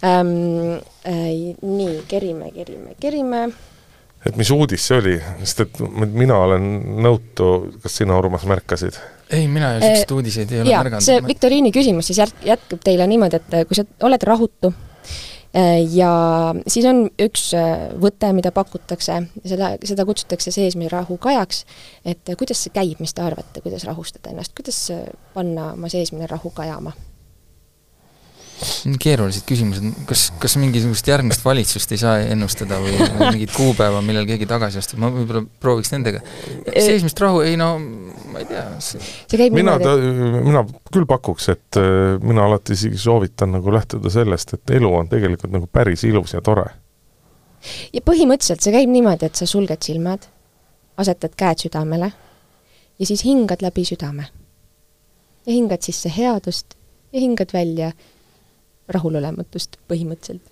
[0.03, 0.81] ähm,.
[1.03, 3.49] Äh, nii, kerime, kerime, kerime
[4.25, 5.81] et mis uudis see oli, sest et
[6.15, 6.69] mina olen
[7.03, 7.49] nõutu,
[7.83, 8.95] kas sina, Urmas, märkasid?
[9.33, 11.05] Ei, mina ju selliseid äh, uudiseid ei ole märganud.
[11.05, 15.79] see viktoriini küsimus siis jät-, jätkub teile niimoodi, et äh, kui sa oled rahutu äh,
[15.93, 16.11] ja
[16.67, 17.49] siis on üks
[18.01, 21.63] võte, mida pakutakse, seda, seda kutsutakse seesmirahu kajaks,
[22.05, 24.85] et kuidas see käib, mis te arvate, kuidas rahustada ennast, kuidas
[25.33, 26.95] panna oma seesmine rahu kajama?
[29.01, 34.47] Keerulised küsimused, kas, kas mingisugust järgmist valitsust ei saa ennustada või mingit kuupäeva, millal keegi
[34.49, 36.23] tagasi astub, ma võib-olla prooviks nendega.
[36.71, 37.75] seesmist rahu, ei no
[38.33, 38.65] ma ei tea.
[38.83, 39.75] see käib mina
[40.43, 45.09] mina küll pakuks, et äh, mina alati isegi soovitan nagu lähtuda sellest, et elu on
[45.11, 46.67] tegelikult nagu päris ilus ja tore.
[47.93, 50.27] ja põhimõtteliselt see käib niimoodi, et sa sulged silmad,
[50.97, 52.11] asetad käed südamele
[52.99, 54.29] ja siis hingad läbi südame.
[55.45, 56.77] ja hingad sisse headust
[57.13, 57.91] ja hingad välja
[58.91, 60.43] rahulolematust põhimõtteliselt.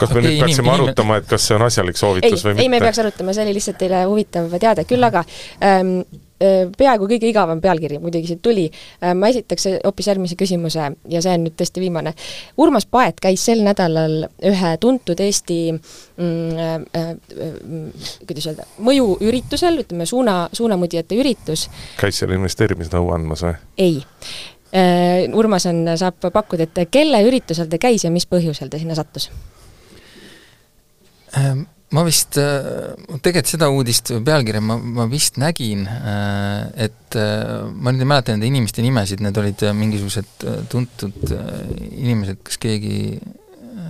[0.00, 2.64] kas me okay, nüüd peaksime arutama, et kas see on asjalik soovitus ei, või mitte?
[2.64, 5.24] ei, me ei peaks arutama, see oli lihtsalt teile huvitav teade, küll aga
[5.66, 5.98] ähm,
[6.40, 8.64] äh, peaaegu kõige igavam pealkiri muidugi siit tuli.
[9.04, 12.14] Äh, ma esitaks hoopis järgmise küsimuse ja see on nüüd tõesti viimane.
[12.60, 17.12] Urmas Paet käis sel nädalal ühe tuntud Eesti mm, äh, äh,
[18.24, 21.68] kuidas öelda, mõjuüritusel, ütleme suuna, suunamudijate üritus.
[22.00, 23.54] käis seal investeerimisnõu andmas või?
[23.80, 24.00] ei
[24.70, 29.26] Urmas on, saab pakkuda, et kelle üritusel ta käis ja mis põhjusel ta sinna sattus?
[31.38, 31.64] Ähm,
[31.94, 37.90] ma vist, äh, tegelikult seda uudist, pealkirja ma, ma vist nägin, äh, et äh, ma
[37.94, 41.34] nüüd ei mäleta nende inimeste nimesid, need olid mingisugused tuntud
[41.90, 43.18] inimesed, kas keegi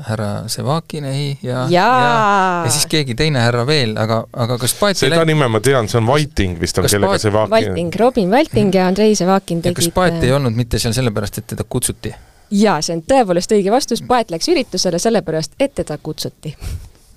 [0.07, 4.75] härra Sevakin, ei, ja, ja, ja, ja siis keegi teine härra veel, aga, aga kas
[4.79, 7.27] Paeti seda nime ma tean, see on Whiting vist on, kellega Paet...
[7.27, 11.43] Sevakin Whiting, Robin Whiting ja Andrei Sevakin tegid kas Paet ei olnud mitte seal sellepärast,
[11.43, 12.15] et teda kutsuti?
[12.51, 16.55] jaa, see on tõepoolest õige vastus, Paet läks üritusele sellepärast, et teda kutsuti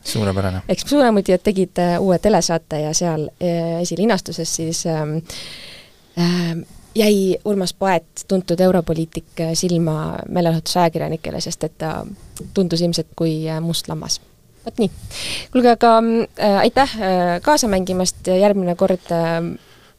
[0.04, 0.62] suurepärane.
[0.70, 5.18] eks Suuremudijad tegid äh, uue telesaate ja seal äh, esilinastuses siis ähm,
[6.20, 6.58] äh,
[6.96, 12.06] jäi Urmas Paet, tuntud europoliitik, äh, silma meelelahutusajakirjanikele, sest et ta
[12.54, 14.22] tundus ilmselt kui äh, must lammas.
[14.66, 14.92] vot nii.
[15.52, 19.40] kuulge, aga äh, aitäh äh, kaasa mängimast, järgmine kord äh,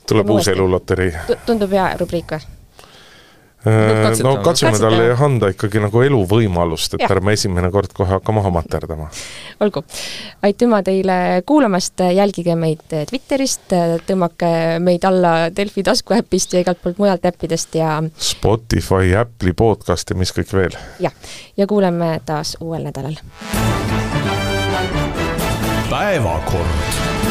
[0.07, 1.13] tuleb uus eluloterii.
[1.47, 2.47] tundub hea rubriik või?
[3.65, 8.53] Äh, no katsume talle anda ikkagi nagu eluvõimalust, et ärme esimene kord kohe hakka maha
[8.53, 9.09] materdama.
[9.65, 9.85] olgu,
[10.45, 13.73] aitüma teile kuulamast, jälgige meid Twitterist,
[14.09, 14.53] tõmmake
[14.85, 20.35] meid alla Delfi taskuäpist ja igalt poolt mujalt äppidest ja Spotify, Apple'i podcast ja mis
[20.37, 20.77] kõik veel.
[21.01, 21.17] jah,
[21.57, 23.17] ja kuuleme taas uuel nädalal.
[25.89, 27.24] päevakord